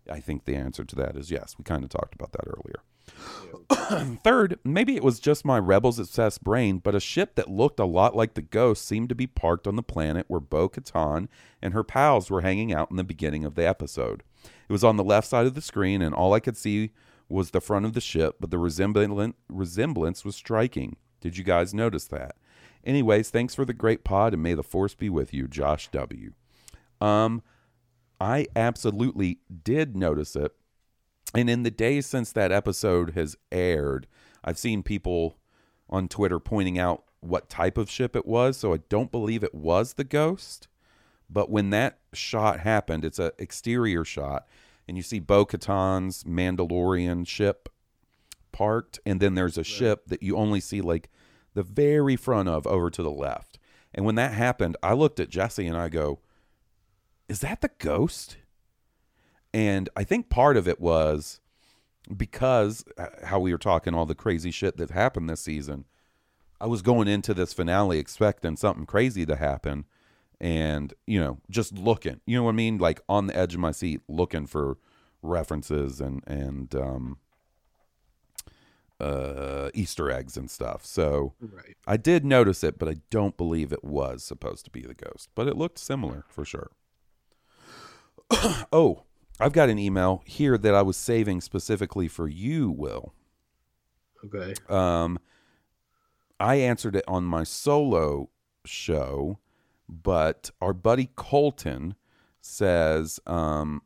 [0.08, 1.56] I think the answer to that is yes.
[1.58, 4.16] We kind of talked about that earlier.
[4.24, 7.86] Third, maybe it was just my Rebels obsessed brain, but a ship that looked a
[7.86, 11.30] lot like the Ghost seemed to be parked on the planet where Bo Katan
[11.64, 14.22] and her pals were hanging out in the beginning of the episode.
[14.44, 16.92] It was on the left side of the screen, and all I could see
[17.28, 20.98] was the front of the ship, but the resemblan- resemblance was striking.
[21.22, 22.36] Did you guys notice that?
[22.86, 26.34] Anyways, thanks for the great pod, and may the force be with you, Josh W.
[27.00, 27.42] Um,
[28.20, 30.54] I absolutely did notice it.
[31.36, 34.08] And in the days since that episode has aired,
[34.44, 35.38] I've seen people
[35.90, 38.58] on Twitter pointing out what type of ship it was.
[38.58, 40.68] So I don't believe it was the Ghost.
[41.30, 44.48] But when that shot happened, it's an exterior shot,
[44.88, 47.70] and you see Bo Katan's Mandalorian ship
[48.54, 51.10] parked, and then there's a ship that you only see like
[51.54, 53.60] the very front of over to the left.
[53.94, 56.20] And when that happened, I looked at Jesse and I go,
[57.30, 58.38] Is that the Ghost?
[59.54, 61.40] And I think part of it was
[62.16, 65.86] because uh, how we were talking all the crazy shit that happened this season.
[66.60, 69.86] I was going into this finale expecting something crazy to happen
[70.40, 72.78] and, you know, just looking, you know what I mean?
[72.78, 74.78] Like on the edge of my seat looking for
[75.24, 77.18] references and and um
[79.00, 80.86] uh Easter eggs and stuff.
[80.86, 81.76] So Right.
[81.86, 85.30] I did notice it, but I don't believe it was supposed to be the ghost.
[85.36, 86.72] But it looked similar for sure.
[88.72, 89.04] oh,
[89.40, 93.14] I've got an email here that I was saving specifically for you, Will.
[94.26, 94.54] Okay.
[94.68, 95.20] Um,
[96.40, 98.30] I answered it on my solo
[98.66, 99.40] show,
[99.88, 101.96] but our buddy Colton
[102.42, 103.82] says um,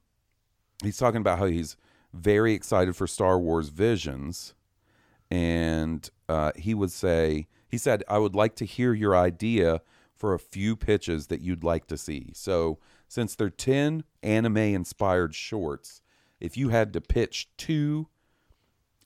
[0.83, 1.77] he's talking about how he's
[2.13, 4.53] very excited for Star Wars Visions,
[5.29, 9.81] and uh, he would say he said I would like to hear your idea
[10.15, 12.31] for a few pitches that you'd like to see.
[12.33, 16.01] So since they're ten anime inspired shorts,
[16.39, 18.07] if you had to pitch two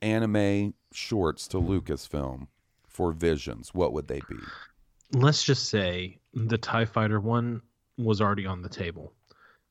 [0.01, 2.47] anime shorts to Lucasfilm
[2.87, 4.37] for Visions, what would they be?
[5.13, 7.61] Let's just say the Tie Fighter one
[7.97, 9.13] was already on the table.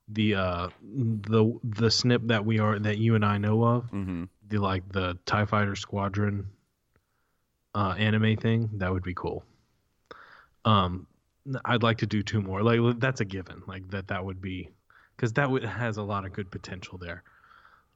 [0.09, 4.25] The uh the the snip that we are that you and I know of, mm-hmm.
[4.49, 6.47] the like the Tie Fighter Squadron
[7.75, 9.45] uh anime thing, that would be cool.
[10.65, 11.07] Um
[11.65, 12.63] I'd like to do two more.
[12.63, 13.63] Like that's a given.
[13.67, 14.69] Like that that would be
[15.17, 17.23] cuz that would has a lot of good potential there.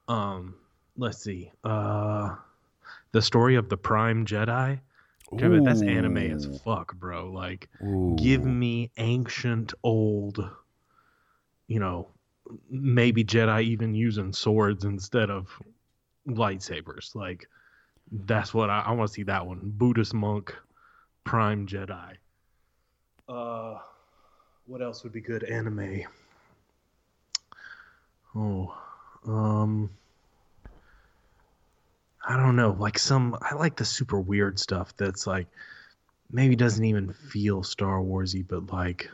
[0.08, 0.54] Um
[0.96, 1.52] let's see.
[1.64, 2.36] Uh
[3.12, 4.80] the story of the Prime Jedi.
[5.30, 7.30] It, that's anime as fuck, bro.
[7.30, 8.16] Like Ooh.
[8.18, 10.50] give me ancient old
[11.68, 12.08] you know
[12.70, 15.48] maybe jedi even using swords instead of
[16.26, 17.46] lightsabers like
[18.24, 20.54] that's what i, I want to see that one buddhist monk
[21.24, 22.14] prime jedi
[23.28, 23.78] uh
[24.66, 26.02] what else would be good anime
[28.35, 28.76] oh
[29.26, 29.91] um
[32.26, 35.47] i don't know like some i like the super weird stuff that's like
[36.31, 39.11] maybe doesn't even feel Star Warsy, but like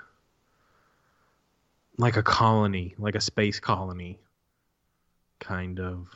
[1.96, 4.18] like a colony, like a space colony,
[5.38, 6.08] kind of.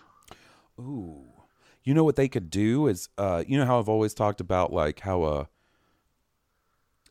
[0.79, 1.25] Ooh.
[1.85, 4.73] You know what they could do is uh you know how I've always talked about
[4.73, 5.49] like how a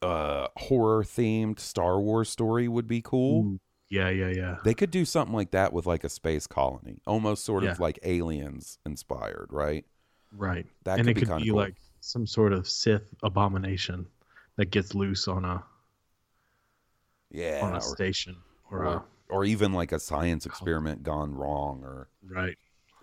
[0.02, 3.60] uh horror themed Star Wars story would be cool.
[3.90, 4.58] Yeah, yeah, yeah.
[4.64, 8.00] They could do something like that with like a space colony, almost sort of like
[8.04, 9.86] aliens inspired, right?
[10.36, 10.66] Right.
[10.84, 11.58] That and could it be could kinda be cool.
[11.60, 14.08] like some sort of Sith abomination
[14.58, 15.64] that gets loose on a
[17.32, 17.62] Yeah.
[17.64, 18.36] on a or- station
[18.70, 22.58] or, or, a or even like a science experiment gone wrong or right.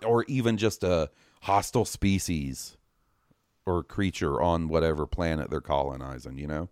[0.05, 1.09] or even just a
[1.41, 2.77] hostile species
[3.65, 6.69] or creature on whatever planet they're colonizing, you know?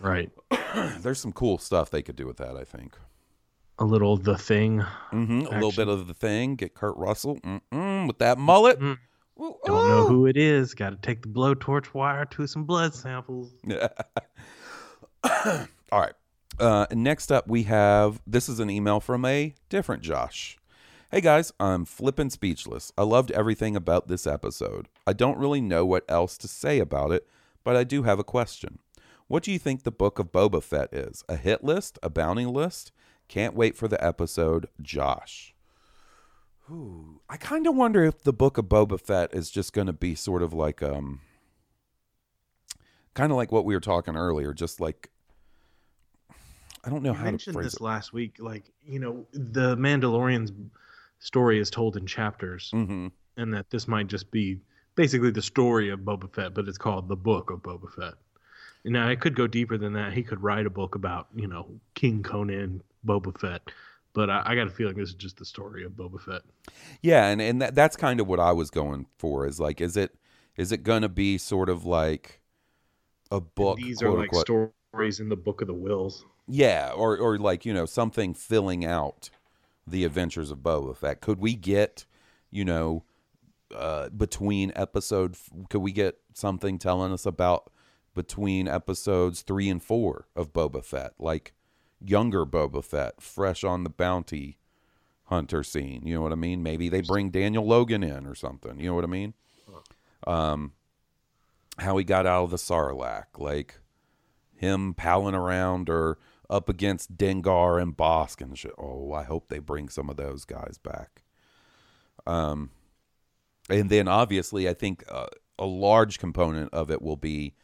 [0.00, 0.30] Right.
[1.00, 2.96] There's some cool stuff they could do with that, I think.
[3.82, 4.78] A little the thing.
[5.10, 6.54] hmm A little bit of the thing.
[6.54, 8.78] Get Kurt Russell mm-mm, with that mullet.
[8.78, 8.96] Mm.
[9.40, 10.72] Ooh, Don't know who it is.
[10.72, 13.50] Got to take the blowtorch wire to some blood samples.
[15.24, 16.12] All right.
[16.60, 20.56] Uh, next up, we have this is an email from a different Josh.
[21.10, 22.92] Hey guys, I'm flippin' speechless.
[22.96, 24.88] I loved everything about this episode.
[25.08, 27.26] I don't really know what else to say about it,
[27.64, 28.78] but I do have a question.
[29.26, 31.24] What do you think the Book of Boba Fett is?
[31.28, 31.98] A hit list?
[32.00, 32.92] A bounty list?
[33.32, 35.54] Can't wait for the episode, Josh.
[36.70, 39.94] Ooh, I kind of wonder if the Book of Boba Fett is just going to
[39.94, 41.22] be sort of like um
[43.14, 45.08] kind of like what we were talking earlier, just like
[46.84, 47.80] I don't know You how to mentioned phrase this it.
[47.80, 48.36] last week.
[48.38, 50.52] Like, you know, the Mandalorian's
[51.18, 53.06] story is told in chapters, hmm
[53.38, 54.58] and that this might just be
[54.94, 58.12] basically the story of Boba Fett, but it's called the Book of Boba Fett.
[58.84, 60.12] Now, I could go deeper than that.
[60.12, 63.62] He could write a book about, you know, King Conan, Boba Fett,
[64.12, 66.42] But I, I got a feeling this is just the story of Boba Fett.
[67.00, 69.46] Yeah, and and that, that's kind of what I was going for.
[69.46, 70.14] Is like, is it
[70.56, 72.40] is it gonna be sort of like
[73.30, 73.78] a book?
[73.78, 74.72] These are like unquote?
[74.92, 76.24] stories in the Book of the Whills.
[76.48, 79.30] Yeah, or or like you know something filling out
[79.86, 81.20] the adventures of Boba Fett.
[81.20, 82.04] Could we get
[82.50, 83.04] you know
[83.74, 85.36] uh, between episode?
[85.70, 87.70] Could we get something telling us about
[88.14, 91.54] between episodes three and four of Boba Fett, like
[92.04, 94.58] younger Boba Fett, fresh on the bounty
[95.24, 96.02] hunter scene?
[96.04, 96.62] You know what I mean?
[96.62, 98.78] Maybe they bring Daniel Logan in or something.
[98.78, 99.34] You know what I mean?
[100.26, 100.72] Um,
[101.78, 103.80] how he got out of the Sarlacc, like
[104.54, 108.74] him palling around or up against Dengar and Bossk and shit.
[108.78, 111.22] Oh, I hope they bring some of those guys back.
[112.26, 112.70] Um,
[113.70, 115.26] and then obviously, I think uh,
[115.58, 117.54] a large component of it will be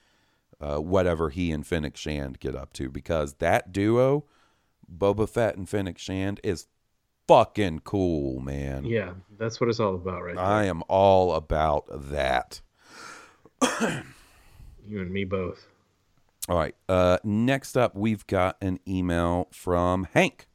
[0.61, 4.24] uh, whatever he and Fennec Shand get up to because that duo,
[4.90, 6.66] Boba Fett and Fennec Shand, is
[7.26, 8.84] fucking cool, man.
[8.84, 10.36] Yeah, that's what it's all about, right?
[10.36, 12.61] I am all about that.
[13.62, 15.66] You and me both.
[16.48, 16.74] All right.
[16.88, 20.46] Uh, next up, we've got an email from Hank.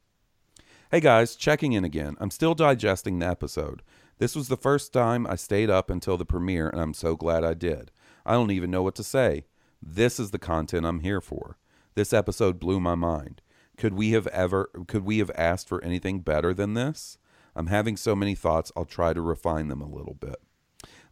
[0.90, 2.16] Hey guys, checking in again.
[2.18, 3.82] I'm still digesting the episode.
[4.18, 7.44] This was the first time I stayed up until the premiere, and I'm so glad
[7.44, 7.90] I did.
[8.26, 9.44] I don't even know what to say.
[9.86, 11.58] This is the content I'm here for.
[11.94, 13.42] This episode blew my mind.
[13.76, 17.18] Could we have ever could we have asked for anything better than this?
[17.54, 20.36] I'm having so many thoughts, I'll try to refine them a little bit.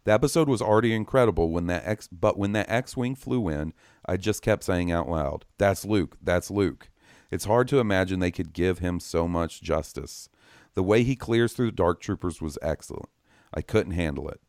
[0.05, 3.73] The episode was already incredible when that X but when that X-wing flew in,
[4.07, 6.17] I just kept saying out loud, "That's Luke.
[6.19, 6.89] That's Luke."
[7.29, 10.29] It's hard to imagine they could give him so much justice.
[10.73, 13.09] The way he clears through the dark troopers was excellent.
[13.53, 14.41] I couldn't handle it.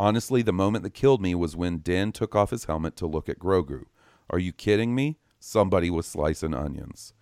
[0.00, 3.28] Honestly, the moment that killed me was when Din took off his helmet to look
[3.28, 3.84] at Grogu.
[4.30, 5.18] Are you kidding me?
[5.38, 7.12] Somebody was slicing onions.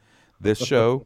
[0.41, 1.05] This show,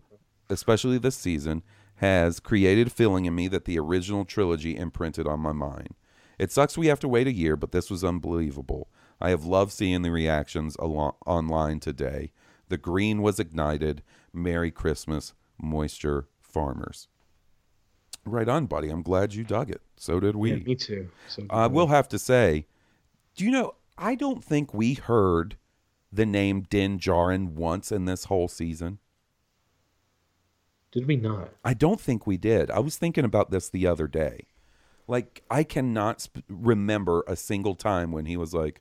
[0.50, 1.62] especially this season,
[1.94, 5.94] has created a feeling in me that the original trilogy imprinted on my mind.
[6.38, 8.90] It sucks we have to wait a year, but this was unbelievable.
[9.18, 12.32] I have loved seeing the reactions online today.
[12.68, 14.02] The green was ignited.
[14.30, 17.08] Merry Christmas, moisture farmers.
[18.26, 18.90] Right on, buddy.
[18.90, 19.80] I'm glad you dug it.
[20.02, 20.50] So did we.
[20.50, 21.08] Yeah, me too.
[21.28, 22.66] So I will have to say,
[23.36, 23.76] do you know?
[23.96, 25.56] I don't think we heard
[26.12, 28.98] the name Din Djarin once in this whole season.
[30.90, 31.50] Did we not?
[31.64, 32.68] I don't think we did.
[32.68, 34.48] I was thinking about this the other day.
[35.06, 38.80] Like, I cannot sp- remember a single time when he was like,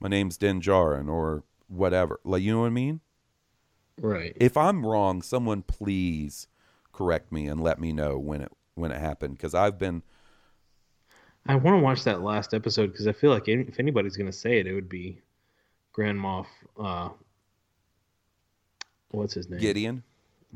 [0.00, 2.20] "My name's Din Djarin" or whatever.
[2.24, 3.02] Like, you know what I mean?
[4.00, 4.34] Right.
[4.36, 6.48] If I'm wrong, someone please
[6.90, 10.02] correct me and let me know when it when it happened because I've been
[11.46, 14.36] I want to watch that last episode because I feel like if anybody's going to
[14.36, 15.20] say it, it would be
[15.92, 16.46] Grand Moff.
[16.78, 17.10] Uh,
[19.10, 19.60] what's his name?
[19.60, 20.02] Gideon.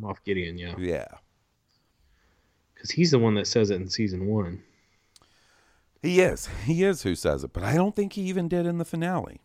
[0.00, 0.74] Moff Gideon, yeah.
[0.78, 1.08] Yeah.
[2.74, 4.62] Because he's the one that says it in season one.
[6.00, 6.48] He is.
[6.64, 9.40] He is who says it, but I don't think he even did in the finale.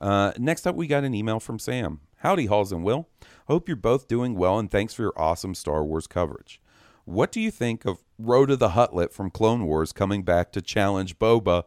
[0.00, 2.00] Uh, next up, we got an email from Sam.
[2.18, 3.08] Howdy, Halls and Will.
[3.46, 6.60] Hope you're both doing well, and thanks for your awesome Star Wars coverage.
[7.08, 11.18] What do you think of Rotta the Huttlet from Clone Wars coming back to challenge
[11.18, 11.64] Boba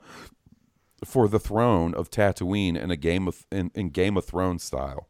[1.03, 5.07] for the throne of Tatooine in a game of in, in Game of Thrones style?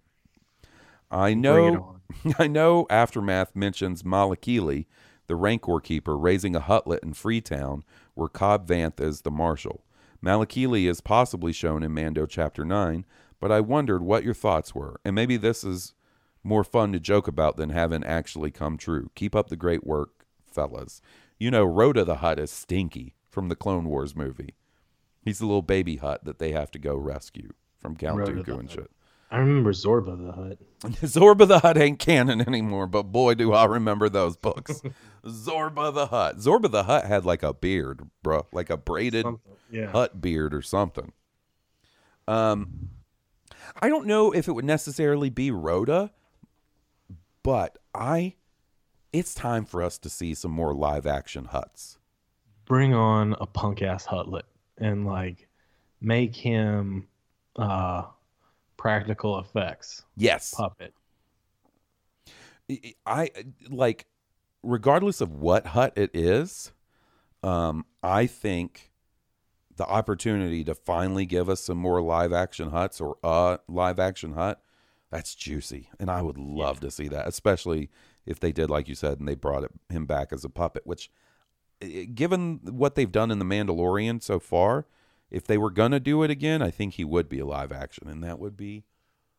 [1.11, 1.97] I know,
[2.39, 2.87] I know.
[2.89, 4.85] Aftermath mentions Malakili,
[5.27, 9.83] the Rancor keeper, raising a Huttlet in Freetown, where Cobb Vanth is the marshal.
[10.23, 13.03] Malakili is possibly shown in Mando Chapter Nine,
[13.41, 15.93] but I wondered what your thoughts were, and maybe this is
[16.41, 19.11] more fun to joke about than having actually come true.
[19.13, 20.20] Keep up the great work,
[20.53, 21.01] fellas.
[21.39, 24.55] You know, Rotta the Hutt is Stinky from the Clone Wars movie.
[25.23, 28.59] He's the little baby Hutt that they have to go rescue from Count Rhoda Dooku
[28.59, 28.71] and Hutt.
[28.71, 28.91] shit.
[29.31, 30.57] I remember Zorba the Hutt.
[31.01, 34.81] Zorba the Hutt ain't canon anymore, but boy, do I remember those books.
[35.25, 36.37] Zorba the Hutt.
[36.37, 39.25] Zorba the Hutt had like a beard, bro, like a braided
[39.71, 39.87] yeah.
[39.91, 41.13] Hutt beard or something.
[42.27, 42.89] Um,
[43.81, 46.11] I don't know if it would necessarily be Rhoda,
[47.41, 48.35] but I,
[49.13, 51.97] it's time for us to see some more live action Hutts.
[52.65, 54.43] Bring on a punk ass Huttlet
[54.77, 55.47] and like
[55.99, 57.07] make him
[57.55, 58.03] uh
[58.77, 60.93] practical effects Yes, puppet.
[63.05, 63.29] I-
[63.69, 64.07] like,
[64.63, 66.71] regardless of what Hutt it is,
[67.43, 68.91] um, I think
[69.75, 74.33] the opportunity to finally give us some more live action Hutts or a live action
[74.33, 74.61] Hutt,
[75.09, 77.89] that's juicy, and I would love to see that, especially
[78.25, 80.85] if they did like you said and they brought it, him back as a puppet.
[80.85, 81.09] Which,
[82.13, 84.85] given what they've done in the Mandalorian so far,
[85.29, 88.07] if they were gonna do it again, I think he would be a live action,
[88.07, 88.83] and that would be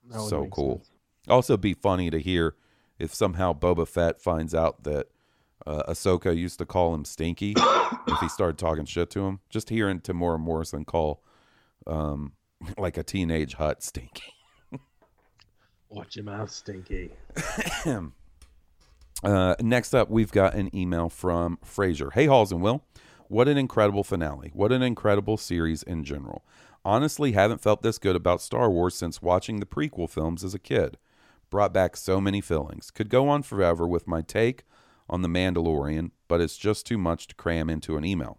[0.09, 0.77] That would so cool.
[0.79, 0.91] sense.
[1.29, 2.57] Also, be funny to hear
[2.99, 5.09] if somehow Boba Fett finds out that
[5.67, 7.55] uh, Ahsoka used to call him Stinky,
[8.07, 11.23] if he started talking shit to him, just hearing Temuera Morrison call
[11.87, 12.33] um,
[12.77, 14.35] like a teenage Hutt Stinky.
[15.89, 17.11] Watch your mouth, Stinky.
[19.23, 22.11] Uh, next up, we've got an email from Fraser.
[22.11, 22.85] Hey, Halls and Will.
[23.29, 24.51] What an incredible finale.
[24.53, 26.45] What an incredible series in general.
[26.85, 30.59] Honestly, haven't felt this good about Star Wars since watching the prequel films as a
[30.59, 30.99] kid.
[31.49, 32.91] Brought back so many feelings.
[32.91, 34.65] Could go on forever with my take
[35.09, 38.39] on The Mandalorian, but it's just too much to cram into an email.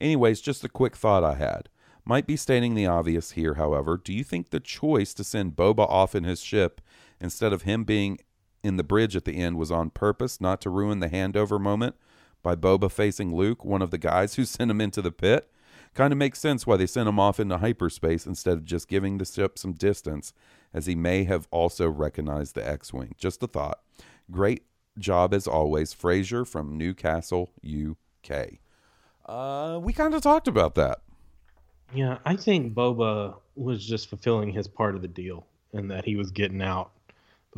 [0.00, 1.68] Anyways, just a quick thought I had.
[2.04, 3.96] Might be stating the obvious here, however.
[3.96, 6.80] Do you think the choice to send Boba off in his ship
[7.20, 8.18] instead of him being
[8.62, 11.96] in the bridge at the end was on purpose, not to ruin the handover moment
[12.42, 15.50] by Boba facing Luke, one of the guys who sent him into the pit?
[15.94, 19.18] Kind of makes sense why they sent him off into hyperspace instead of just giving
[19.18, 20.32] the ship some distance,
[20.72, 23.14] as he may have also recognized the X Wing.
[23.18, 23.80] Just a thought.
[24.30, 24.64] Great
[24.98, 28.58] job as always, Fraser from Newcastle, UK.
[29.24, 31.00] Uh, we kind of talked about that.
[31.94, 36.16] Yeah, I think Boba was just fulfilling his part of the deal and that he
[36.16, 36.92] was getting out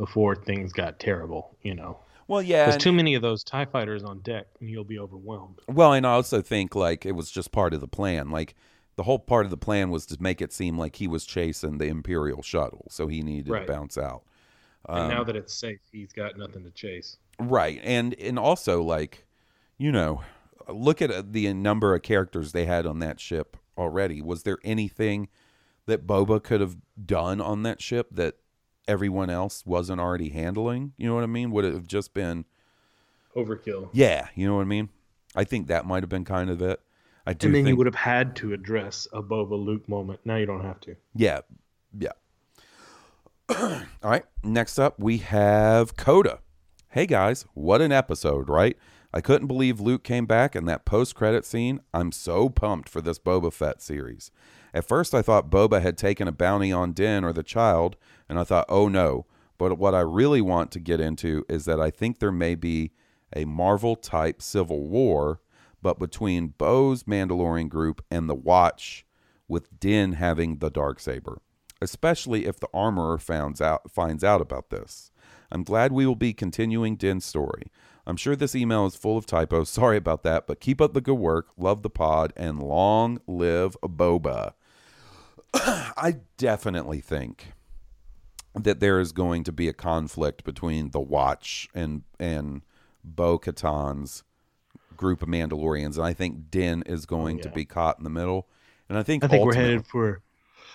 [0.01, 1.99] before things got terrible, you know.
[2.27, 2.63] Well, yeah.
[2.63, 5.59] There's and- too many of those TIE fighters on deck and you'll be overwhelmed.
[5.67, 8.31] Well, and I also think like it was just part of the plan.
[8.31, 8.55] Like
[8.95, 11.77] the whole part of the plan was to make it seem like he was chasing
[11.77, 13.67] the Imperial shuttle, so he needed Right.
[13.67, 14.23] to bounce out.
[14.89, 17.17] and Um, now that it's safe, he's got nothing to chase.
[17.39, 17.79] Right.
[17.83, 19.25] And and also like,
[19.77, 20.21] you know,
[20.67, 24.19] look at uh, the number of characters they had on that ship already.
[24.23, 25.27] Was there anything
[25.85, 28.35] that Boba could have done on that ship that
[28.91, 30.93] everyone else wasn't already handling?
[30.97, 31.51] You know what I mean?
[31.51, 32.45] Would it have just been
[33.35, 33.89] Overkill.
[33.93, 34.89] Yeah, you know what I mean?
[35.35, 36.81] I think that might have been kind of it.
[37.25, 40.19] I do And then think you would have had to address a Boba Luke moment.
[40.25, 40.95] Now you don't have to.
[41.15, 41.41] Yeah.
[41.97, 42.11] Yeah.
[43.49, 44.25] All right.
[44.43, 46.39] Next up, we have Coda.
[46.89, 48.77] Hey guys, what an episode, right?
[49.13, 51.79] I couldn't believe Luke came back in that post credit scene.
[51.93, 54.31] I'm so pumped for this Boba Fett series.
[54.73, 57.97] At first, I thought Boba had taken a bounty on Din or the child,
[58.29, 59.25] and I thought, oh no.
[59.57, 62.91] But what I really want to get into is that I think there may be
[63.35, 65.41] a Marvel type civil war,
[65.81, 69.05] but between Bo's Mandalorian group and the Watch,
[69.51, 71.41] with Din having the dark saber,
[71.81, 75.11] especially if the armorer finds out finds out about this.
[75.51, 77.63] I'm glad we will be continuing Din's story.
[78.07, 79.69] I'm sure this email is full of typos.
[79.69, 81.49] Sorry about that, but keep up the good work.
[81.57, 84.53] Love the pod and long live Boba.
[85.53, 87.53] I definitely think
[88.53, 92.61] that there is going to be a conflict between the Watch and and
[93.03, 94.23] Bo Katan's
[94.95, 98.47] group of Mandalorians, and I think Din is going to be caught in the middle.
[98.87, 100.21] And I think I think we're headed for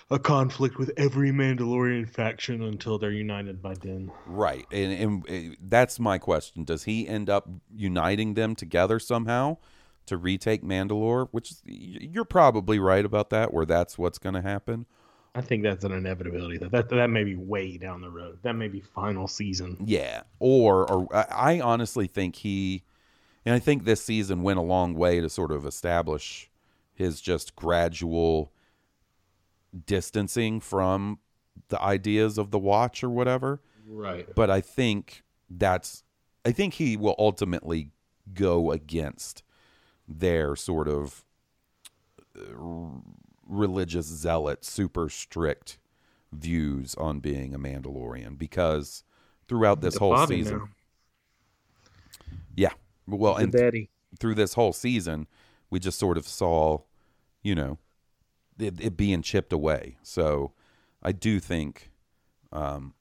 [0.09, 4.11] a conflict with every Mandalorian faction until they're united by Din.
[4.25, 4.65] Right.
[4.71, 6.63] And, and uh, that's my question.
[6.63, 9.57] Does he end up uniting them together somehow
[10.07, 11.29] to retake Mandalore?
[11.31, 14.85] Which you're probably right about that, where that's what's going to happen.
[15.35, 16.57] I think that's an inevitability.
[16.57, 18.39] That, that that may be way down the road.
[18.41, 19.77] That may be final season.
[19.85, 20.23] Yeah.
[20.39, 22.83] Or, or I I honestly think he,
[23.45, 26.49] and I think this season went a long way to sort of establish
[26.93, 28.51] his just gradual
[29.85, 31.19] distancing from
[31.69, 33.61] the ideas of the watch or whatever.
[33.89, 34.27] Right.
[34.35, 36.03] but I think that's
[36.45, 37.91] I think he will ultimately
[38.33, 39.43] go against
[40.07, 41.23] their sort of
[42.37, 42.41] uh,
[43.47, 45.77] religious zealot, super strict
[46.31, 49.03] views on being a Mandalorian because
[49.47, 50.69] throughout this at whole season, now.
[52.55, 52.71] yeah,
[53.07, 53.89] well, The and daddy.
[54.19, 55.27] through this whole season,
[55.69, 56.79] we just sort of saw,
[57.41, 57.77] you know,
[58.59, 59.97] it, it being chipped away.
[60.03, 60.51] So
[61.01, 61.91] I do think
[62.51, 62.93] um,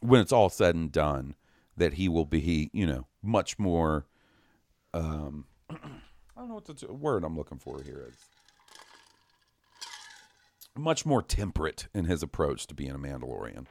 [0.00, 1.34] when it's all said and done,
[1.76, 4.06] that he will be, you know, much more.
[4.92, 5.46] Um,
[6.44, 8.16] don't know what the t- word I'm looking for here is.
[10.76, 13.66] Much more temperate in his approach to being a Mandalorian.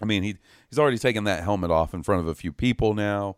[0.00, 0.38] I mean, he
[0.68, 3.36] he's already taken that helmet off in front of a few people now.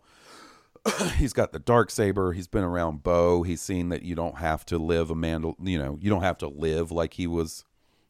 [1.16, 2.32] he's got the dark saber.
[2.32, 3.42] He's been around Bo.
[3.42, 5.54] He's seen that you don't have to live a mandal.
[5.60, 7.64] You know, you don't have to live like he was.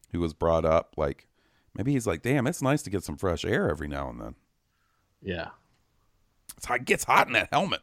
[0.09, 0.93] He was brought up.
[0.95, 1.27] Like
[1.75, 4.35] maybe he's like, damn, it's nice to get some fresh air every now and then.
[5.21, 5.49] Yeah.
[6.55, 7.81] It's hot, it gets hot in that helmet.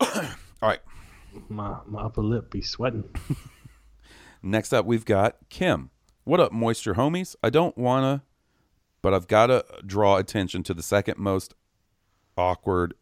[0.60, 0.80] All right.
[1.48, 3.04] My my upper lip be sweating.
[4.42, 5.90] Next up, we've got Kim.
[6.24, 7.36] What up, moisture homies?
[7.42, 8.22] I don't wanna,
[9.02, 11.54] but I've got to draw attention to the second most
[12.36, 12.94] awkward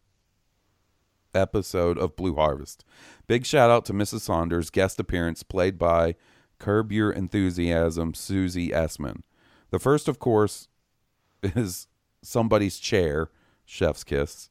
[1.33, 2.83] episode of Blue Harvest.
[3.27, 4.21] Big shout out to Mrs.
[4.21, 6.15] Saunders' guest appearance, played by
[6.59, 9.21] Curb Your Enthusiasm, Susie Essman.
[9.69, 10.69] The first, of course,
[11.43, 11.87] is
[12.21, 13.29] somebody's chair
[13.65, 14.49] Chef's kiss.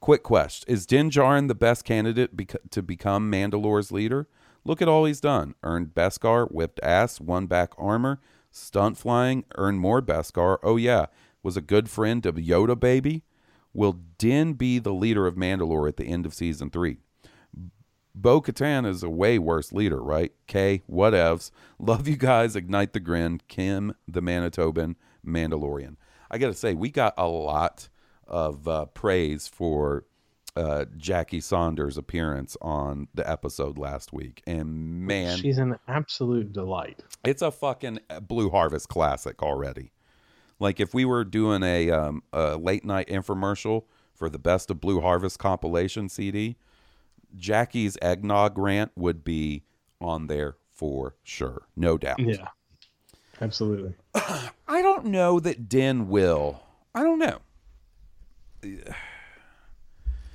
[0.00, 4.28] Quick question: Is Din Djarin the best candidate beca- to become Mandalore's leader?
[4.64, 8.20] Look at all he's done: earned Beskar, whipped ass, won back armor,
[8.50, 10.58] stunt flying, earned more Beskar.
[10.62, 11.06] Oh yeah,
[11.42, 13.24] was a good friend of Yoda baby.
[13.72, 16.98] Will Din be the leader of Mandalore at the end of season three?
[18.14, 20.32] Bo Katan is a way worse leader, right?
[20.46, 21.50] K, whatevs.
[21.78, 22.56] Love you guys.
[22.56, 23.40] Ignite the grin.
[23.48, 25.96] Kim, the Manitoban Mandalorian.
[26.30, 27.88] I got to say, we got a lot
[28.30, 30.04] of uh, praise for
[30.56, 34.42] uh, Jackie Saunders' appearance on the episode last week.
[34.46, 37.02] And man, she's an absolute delight.
[37.24, 39.92] it's a fucking Blue Harvest classic already.
[40.58, 43.84] Like if we were doing a, um, a late night infomercial
[44.14, 46.56] for the best of Blue Harvest compilation CD,
[47.36, 49.64] Jackie's eggnog rant would be
[50.00, 52.18] on there for sure, no doubt.
[52.18, 52.48] Yeah,
[53.40, 53.94] absolutely.
[54.14, 56.62] I don't know that Din will.
[56.94, 57.38] I don't know.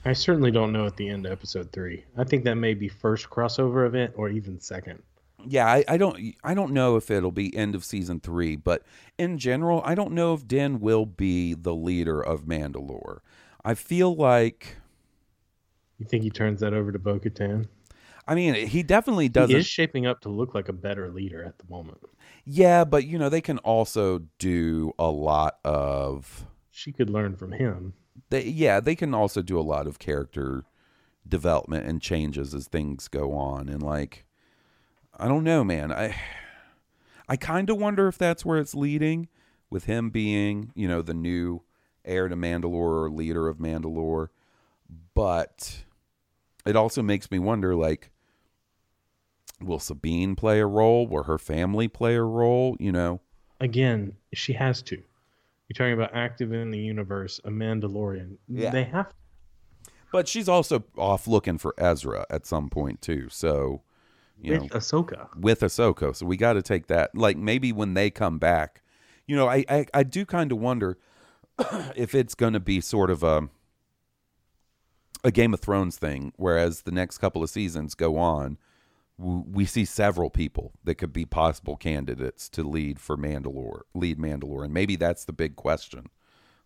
[0.06, 2.06] I certainly don't know at the end of episode three.
[2.18, 5.02] I think that may be first crossover event or even second.
[5.48, 8.84] Yeah, I, I don't I don't know if it'll be end of season three, but
[9.18, 13.20] in general, I don't know if Din will be the leader of Mandalore.
[13.64, 14.78] I feel like
[15.98, 17.68] You think he turns that over to Bo Katan?
[18.28, 21.58] I mean, he definitely doesn't is shaping up to look like a better leader at
[21.60, 22.00] the moment.
[22.44, 27.52] Yeah, but you know, they can also do a lot of She could learn from
[27.52, 27.94] him.
[28.30, 30.66] They yeah, they can also do a lot of character
[31.28, 34.26] development and changes as things go on and like
[35.18, 35.92] I don't know, man.
[35.92, 36.16] I
[37.28, 39.28] I kind of wonder if that's where it's leading
[39.70, 41.64] with him being, you know, the new
[42.04, 44.28] heir to Mandalore or leader of Mandalore.
[45.16, 45.84] But
[46.66, 48.12] it also makes me wonder like
[49.62, 51.08] will Sabine play a role?
[51.08, 53.22] Will her family play a role, you know?
[53.60, 55.02] Again, she has to.
[55.68, 58.38] You're talking about active in the universe, a Mandalorian.
[58.48, 58.70] Yeah.
[58.72, 59.16] They have to.
[60.12, 63.28] But she's also off looking for Ezra at some point too.
[63.30, 63.82] So,
[64.40, 65.28] you with know, Ahsoka.
[65.38, 66.16] with Ahsoka.
[66.16, 67.16] So we got to take that.
[67.16, 68.82] Like maybe when they come back,
[69.28, 70.98] you know, I I, I do kind of wonder
[71.96, 73.50] if it's going to be sort of a
[75.24, 78.60] a Game of Thrones thing, whereas the next couple of seasons go on, w-
[79.18, 84.66] we see several people that could be possible candidates to lead for Mandalore, lead Mandalore,
[84.66, 86.08] and maybe that's the big question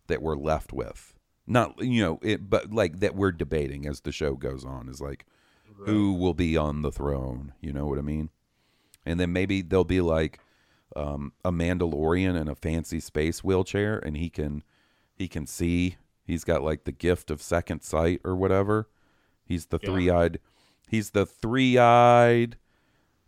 [0.08, 1.14] that we're left with.
[1.46, 5.00] Not you know, it, but like that we're debating as the show goes on is
[5.00, 5.26] like
[5.86, 7.52] who will be on the throne.
[7.60, 8.30] You know what I mean?
[9.06, 10.40] And then maybe there'll be like
[10.96, 14.62] um, a Mandalorian in a fancy space wheelchair, and he can
[15.14, 15.96] he can see.
[16.24, 18.88] He's got like the gift of second sight or whatever.
[19.44, 19.90] He's the Yeah.
[19.90, 20.40] three eyed.
[20.90, 22.56] He's the three eyed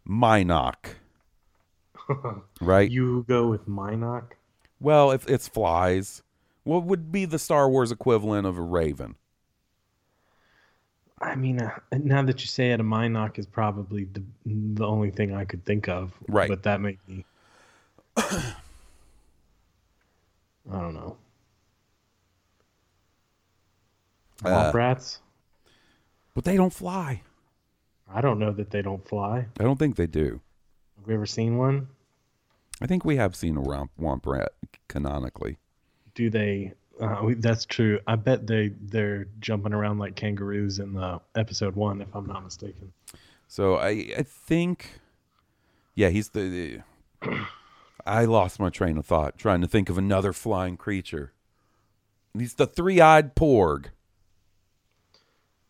[0.05, 0.97] Mynock,
[2.61, 2.91] right?
[2.91, 4.33] You go with Mynock.
[4.81, 6.23] Well, if it's flies,
[6.65, 9.15] what would be the Star Wars equivalent of a raven?
[11.21, 15.13] I mean, uh, now that you say it, a Mynock is probably the, the only
[15.13, 16.13] thing I could think of.
[16.27, 16.49] Right.
[16.49, 17.25] But that may be.
[18.17, 18.55] I
[20.69, 21.17] don't know.
[24.45, 25.21] Uh, rats?
[26.35, 27.23] But they don't fly.
[28.15, 29.47] I don't know that they don't fly.
[29.59, 30.41] I don't think they do.
[30.97, 31.89] Have we ever seen one?
[32.81, 34.53] I think we have seen a womp, womp rat
[34.89, 35.59] canonically.
[36.15, 36.75] Do they?
[37.01, 38.01] Uh, that's true.
[38.07, 42.45] I bet they they're jumping around like kangaroos in the episode one, if I'm not
[42.45, 42.93] mistaken.
[43.49, 45.01] So I I think,
[45.95, 46.83] yeah, he's the.
[48.07, 51.33] I lost my train of thought trying to think of another flying creature.
[52.37, 53.87] He's the three-eyed porg.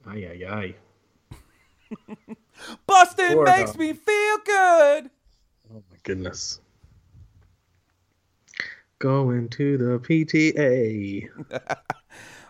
[0.06, 0.74] Aye aye aye.
[2.86, 3.46] Busting Porg.
[3.46, 5.10] makes uh, me feel good.
[5.72, 6.60] Oh my goodness.
[8.98, 11.28] Going to the PTA.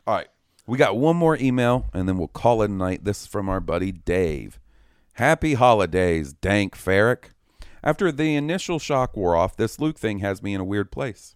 [0.07, 0.29] All right.
[0.67, 3.05] We got one more email and then we'll call it a night.
[3.05, 4.61] This is from our buddy Dave.
[5.15, 7.31] Happy holidays, Dank Farrik.
[7.85, 11.35] After the initial shock wore off, this Luke thing has me in a weird place.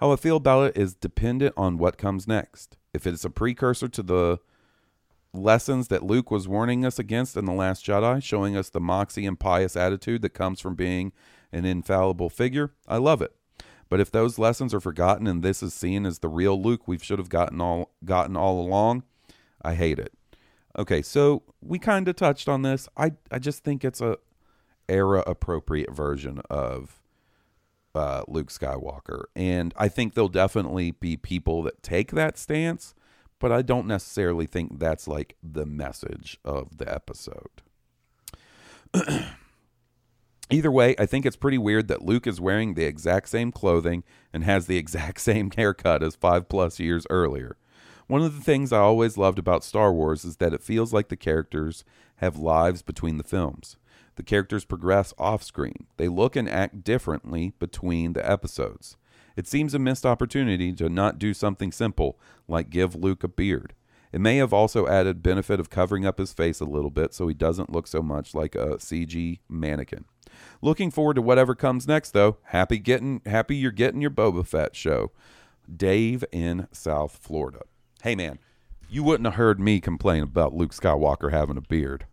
[0.00, 2.76] How I feel about it is dependent on what comes next.
[2.94, 4.38] If it's a precursor to the
[5.34, 9.26] lessons that Luke was warning us against in The Last Jedi, showing us the moxie
[9.26, 11.12] and pious attitude that comes from being
[11.52, 13.34] an infallible figure, I love it.
[13.88, 16.96] But if those lessons are forgotten and this is seen as the real Luke we
[16.98, 19.02] should have gotten all gotten all along,
[19.60, 20.14] I hate it.
[20.78, 22.88] Okay, so we kind of touched on this.
[22.96, 24.16] I I just think it's a
[24.88, 27.02] era appropriate version of
[27.94, 32.94] uh, Luke Skywalker, and I think there'll definitely be people that take that stance,
[33.42, 37.50] but I don't necessarily think that's like the message of the episode.
[40.50, 44.04] Either way, I think it's pretty weird that Luke is wearing the exact same clothing
[44.32, 47.56] and has the exact same haircut as five plus years earlier.
[48.06, 51.08] One of the things I always loved about Star Wars is that it feels like
[51.08, 51.84] the characters
[52.18, 53.76] have lives between the films.
[54.14, 55.86] The characters progress off screen.
[55.96, 58.96] They look and act differently between the episodes.
[59.36, 62.18] It seems a missed opportunity to not do something simple
[62.48, 63.74] like give Luke a beard.
[64.12, 67.28] It may have also added benefit of covering up his face a little bit so
[67.28, 70.04] he doesn't look so much like a CG mannequin.
[70.60, 72.36] Looking forward to whatever comes next though.
[72.44, 75.12] Happy getting happy you're getting your Boba Fett show.
[75.74, 77.60] Dave in South Florida.
[78.02, 78.38] Hey man,
[78.90, 82.06] you wouldn't have heard me complain about Luke Skywalker having a beard.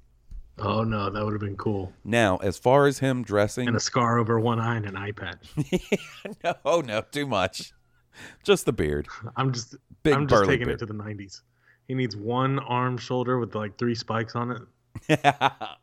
[0.61, 1.93] Oh no, that would have been cool.
[2.03, 5.11] Now, as far as him dressing And a scar over one eye and an eye
[5.15, 5.47] patch.
[6.43, 7.73] no, oh no, too much.
[8.43, 9.07] Just the beard.
[9.35, 10.75] I'm just Big I'm just taking beard.
[10.81, 11.41] it to the 90s.
[11.87, 14.61] He needs one arm shoulder with like three spikes on it.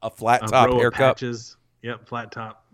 [0.03, 1.57] a flat a top haircut patches.
[1.83, 2.67] Yep, flat top.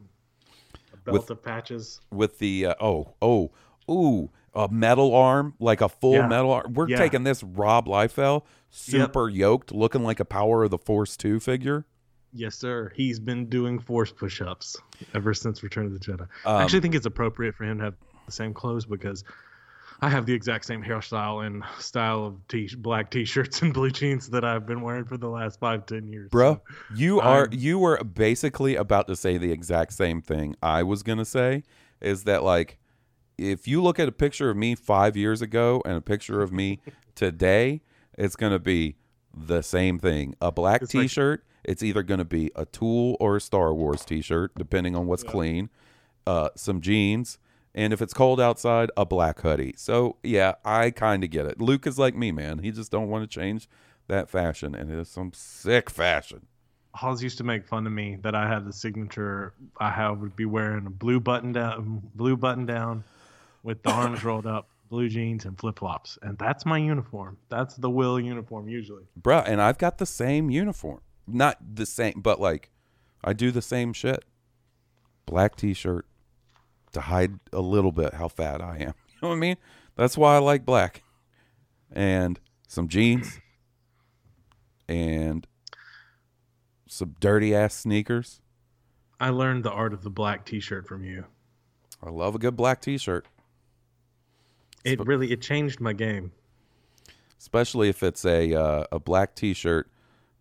[0.93, 2.01] A belt With- of patches.
[2.11, 3.51] with the uh, oh oh
[3.91, 6.27] ooh a metal arm like a full Yeah.
[6.27, 6.75] metal arm.
[6.75, 6.97] We're Yeah.
[6.99, 11.87] taking this Rob Liefeld super yoked, looking like a Power of the Force two figure.
[12.33, 12.93] Yes, sir.
[12.95, 14.77] He's been doing force push-ups
[15.15, 16.23] ever since Return of the Jedi.
[16.23, 17.95] Um, I actually think it's appropriate for him to have
[18.27, 19.25] the same clothes because
[20.01, 24.29] I have the exact same hairstyle and style of t- black t-shirts and blue jeans
[24.31, 26.31] that I've been wearing for the last five, ten years.
[26.31, 26.61] Bro,
[26.95, 31.25] you are you were basically about to say the exact same thing I was gonna
[31.25, 31.63] say.
[32.01, 32.79] Is that like
[33.39, 36.51] if you look at a picture of me five years ago and a picture of
[36.53, 36.81] me
[37.15, 37.83] today,
[38.19, 38.97] it's gonna be
[39.33, 40.35] the same thing.
[40.41, 41.45] A black T-shirt.
[41.65, 45.71] It's either gonna be a Tool or a Star Wars T-shirt, depending on what's clean.
[46.27, 47.39] Uh, some jeans,
[47.75, 49.75] and if it's cold outside, a black hoodie.
[49.77, 51.61] So yeah, I kind of get it.
[51.61, 52.59] Luke is like me, man.
[52.59, 53.69] He just don't want to change
[54.09, 56.47] that fashion, and it is some sick fashion.
[56.95, 59.55] Halls used to make fun of me that I had the signature.
[59.79, 63.03] I have would be wearing a blue button down, blue button down,
[63.63, 67.39] with the arms rolled up, blue jeans and flip flops, and that's my uniform.
[67.49, 69.05] That's the Will uniform usually.
[69.21, 71.01] Bruh, and I've got the same uniform.
[71.27, 72.71] Not the same, but like
[73.25, 74.25] I do the same shit.
[75.27, 76.07] Black t shirt
[76.93, 78.95] to hide a little bit how fat I am.
[79.23, 79.57] You know what I mean?
[79.95, 81.05] That's why I like black.
[81.93, 83.39] And some jeans
[84.89, 85.47] and
[86.89, 88.41] some dirty ass sneakers.
[89.21, 91.27] I learned the art of the black T-shirt from you.
[92.03, 93.27] I love a good black t shirt,
[94.85, 96.33] It really it changed my game.
[97.39, 99.89] especially if it's a uh, a black t shirt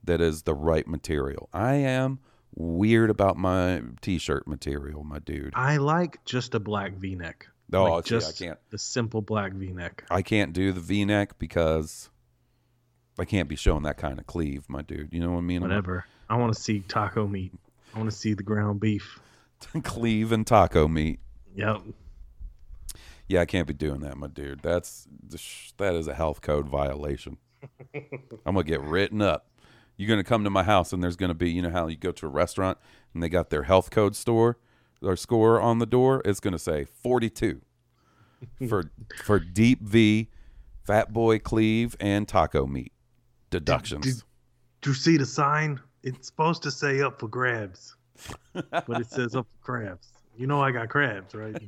[0.03, 1.49] that is the right material.
[1.53, 2.19] I am
[2.56, 5.53] weird about my t shirt material, my dude.
[5.56, 7.48] I like just a black V-neck.
[7.73, 8.60] Oh, like see, I can't.
[8.69, 10.06] the simple black V-neck.
[10.11, 12.10] I can't do the V neck because
[13.18, 15.14] I can't be showing that kind of cleave, my dude.
[15.14, 15.61] You know what I mean?
[15.61, 16.06] Whatever.
[16.30, 17.53] I want to see taco meat.
[17.94, 19.19] I want to see the ground beef.
[19.84, 21.19] cleave and taco meat.
[21.56, 21.82] Yep.
[23.28, 24.61] Yeah, I can't be doing that, my dude.
[24.61, 25.07] That's
[25.78, 27.38] that is a health code violation.
[27.94, 29.45] I'm gonna get written up.
[29.98, 32.12] You're gonna come to my house and there's gonna be, you know how you go
[32.12, 32.78] to a restaurant
[33.14, 34.58] and they got their health code store
[35.02, 36.22] or score on the door.
[36.26, 37.62] It's gonna say 42
[38.70, 38.92] for
[39.24, 40.30] for deep V,
[40.84, 42.94] fat boy cleave, and taco meat
[43.50, 44.06] deductions.
[44.06, 44.24] Did,
[44.82, 45.80] did you see the sign?
[46.04, 47.96] It's supposed to say up for grabs,
[48.54, 50.08] but it says up for crabs.
[50.36, 51.56] You know I got crabs, right?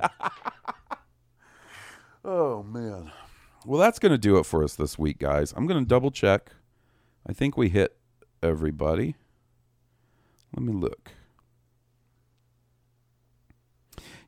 [2.24, 3.12] Oh man.
[3.66, 5.52] Well, that's going to do it for us this week, guys.
[5.56, 6.52] I'm going to double check.
[7.26, 7.96] I think we hit
[8.44, 9.16] everybody.
[10.54, 11.10] Let me look.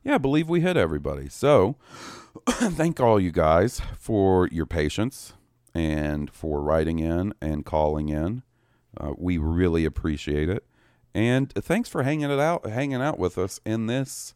[0.03, 1.29] Yeah, I believe we hit everybody.
[1.29, 1.75] So,
[2.49, 5.33] thank all you guys for your patience
[5.73, 8.43] and for writing in and calling in.
[8.99, 10.65] Uh, we really appreciate it.
[11.13, 14.33] And thanks for hanging it out, hanging out with us in this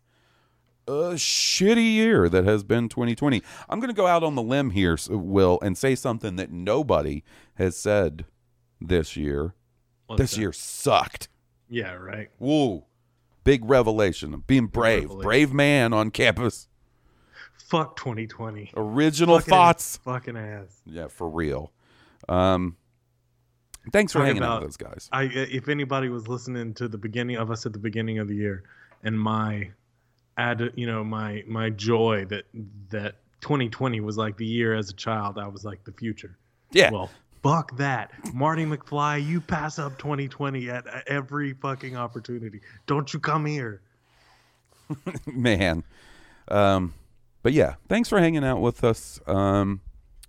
[0.87, 3.41] a shitty year that has been 2020.
[3.69, 7.23] I'm going to go out on the limb here, Will, and say something that nobody
[7.55, 8.25] has said
[8.79, 9.53] this year.
[10.17, 10.39] This that?
[10.39, 11.27] year sucked.
[11.69, 12.29] yeah, right.
[12.39, 12.83] Woo.
[13.43, 15.03] Big revelation of being brave.
[15.03, 15.23] revelation.
[15.23, 16.67] Brave man on campus.
[17.57, 18.71] Fuck 2020.
[18.75, 19.97] Original Fucking- thoughts.
[19.97, 20.81] Fucking ass.
[20.85, 21.71] Yeah, for real.
[22.29, 22.75] Um,
[23.91, 25.09] thanks for Talk hanging out with those guys.
[25.11, 28.35] I if anybody was listening to the beginning of us at the beginning of the
[28.35, 28.63] year,
[29.03, 29.71] and my
[30.37, 32.43] add you know my my joy that
[32.89, 36.37] that 2020 was like the year as a child, I was like the future.
[36.71, 36.91] Yeah.
[36.91, 37.09] Well,
[37.41, 39.25] fuck that, Marty McFly.
[39.25, 42.61] You pass up 2020 at every fucking opportunity.
[42.87, 43.81] Don't you come here.
[45.25, 45.83] man.
[46.47, 46.93] Um,
[47.43, 49.19] but yeah, thanks for hanging out with us.
[49.27, 49.81] Um,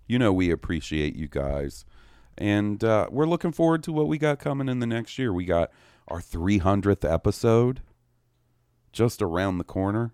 [0.07, 1.85] you know we appreciate you guys,
[2.37, 5.33] and uh, we're looking forward to what we got coming in the next year.
[5.33, 5.71] We got
[6.09, 7.81] our 300th episode
[8.93, 10.13] just around the corner.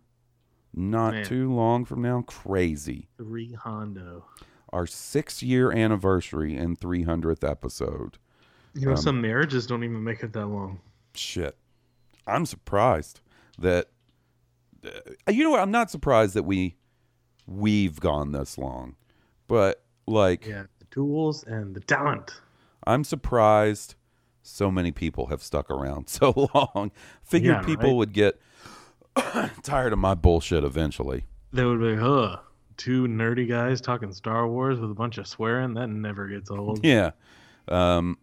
[0.75, 1.25] Not Man.
[1.25, 2.23] too long from now.
[2.23, 3.09] Crazy.
[3.17, 4.27] Three Hondo.
[4.73, 8.19] Our six year anniversary and 300th episode.
[8.75, 10.81] You know, Um, some marriages don't even make it that long.
[11.15, 11.57] Shit.
[12.27, 13.21] I'm surprised
[13.59, 13.89] that
[14.85, 15.61] uh, you know what?
[15.61, 16.77] I'm not surprised that we
[17.47, 18.95] we've gone this long.
[19.49, 22.41] But like Yeah, the tools and the talent.
[22.87, 23.95] I'm surprised
[24.43, 26.93] so many people have stuck around so long.
[27.23, 27.97] Figured Yeah, people right?
[27.97, 28.39] would get
[29.63, 31.25] tired of my bullshit eventually.
[31.53, 32.37] They would be, huh,
[32.79, 35.75] two nerdy guys talking Star Wars with a bunch of swearing.
[35.75, 36.85] That never gets old.
[36.85, 37.11] Yeah.
[37.67, 38.17] Um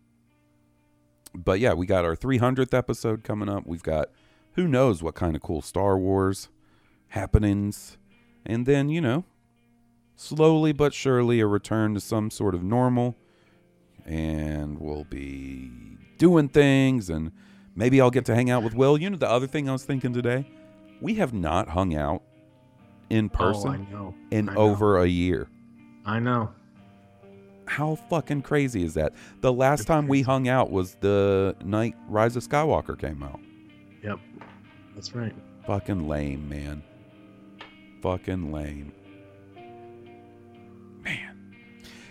[1.36, 3.68] but yeah, we got our 300th episode coming up.
[3.68, 4.10] We've got
[4.54, 6.50] who knows what kind of cool Star Wars
[7.10, 7.98] happenings.
[8.46, 9.26] And then, you know,
[10.16, 13.16] slowly but surely a return to some sort of normal.
[14.06, 15.70] And we'll be
[16.18, 17.32] doing things and
[17.76, 18.98] maybe I'll get to hang out with Will.
[18.98, 20.50] You know the other thing I was thinking today?
[21.02, 22.24] We have not hung out
[23.10, 24.16] in person Oh, I know.
[24.32, 25.48] in over a year.
[26.06, 26.52] I know.
[27.68, 29.14] How fucking crazy is that?
[29.42, 33.40] The last time we hung out was the night Rise of Skywalker came out.
[34.04, 34.20] Yep.
[34.94, 35.34] That's right.
[35.66, 36.84] Fucking lame, man.
[38.02, 38.92] Fucking lame.
[41.04, 41.38] Man.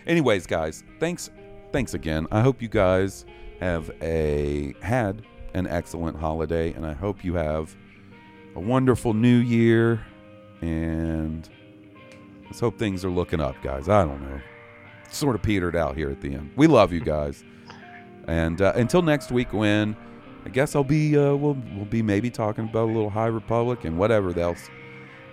[0.07, 1.31] Anyways, guys, thanks
[1.73, 2.27] thanks again.
[2.31, 3.25] I hope you guys
[3.61, 5.23] have a had
[5.55, 7.75] an excellent holiday and I hope you have
[8.57, 10.05] a wonderful new year
[10.65, 11.49] and
[12.47, 13.89] let's hope things are looking up, guys.
[13.89, 14.41] I don't know.
[15.11, 16.51] Sort of petered out here at the end.
[16.57, 17.45] We love you guys.
[18.27, 19.95] And uh, until next week when
[20.47, 23.85] I guess I'll be uh, we'll we'll be maybe talking about a little High Republic
[23.85, 24.71] and whatever else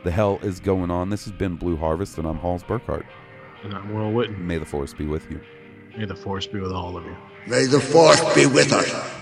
[0.03, 1.09] the hell is going on.
[1.09, 3.05] This has been Blue Harvest and I'm Halls Burkhart.
[3.63, 4.39] And I'm Will Witten.
[4.39, 5.39] May the force be with you.
[5.97, 7.15] May the force be with all of you.
[7.47, 9.20] May the force be with us.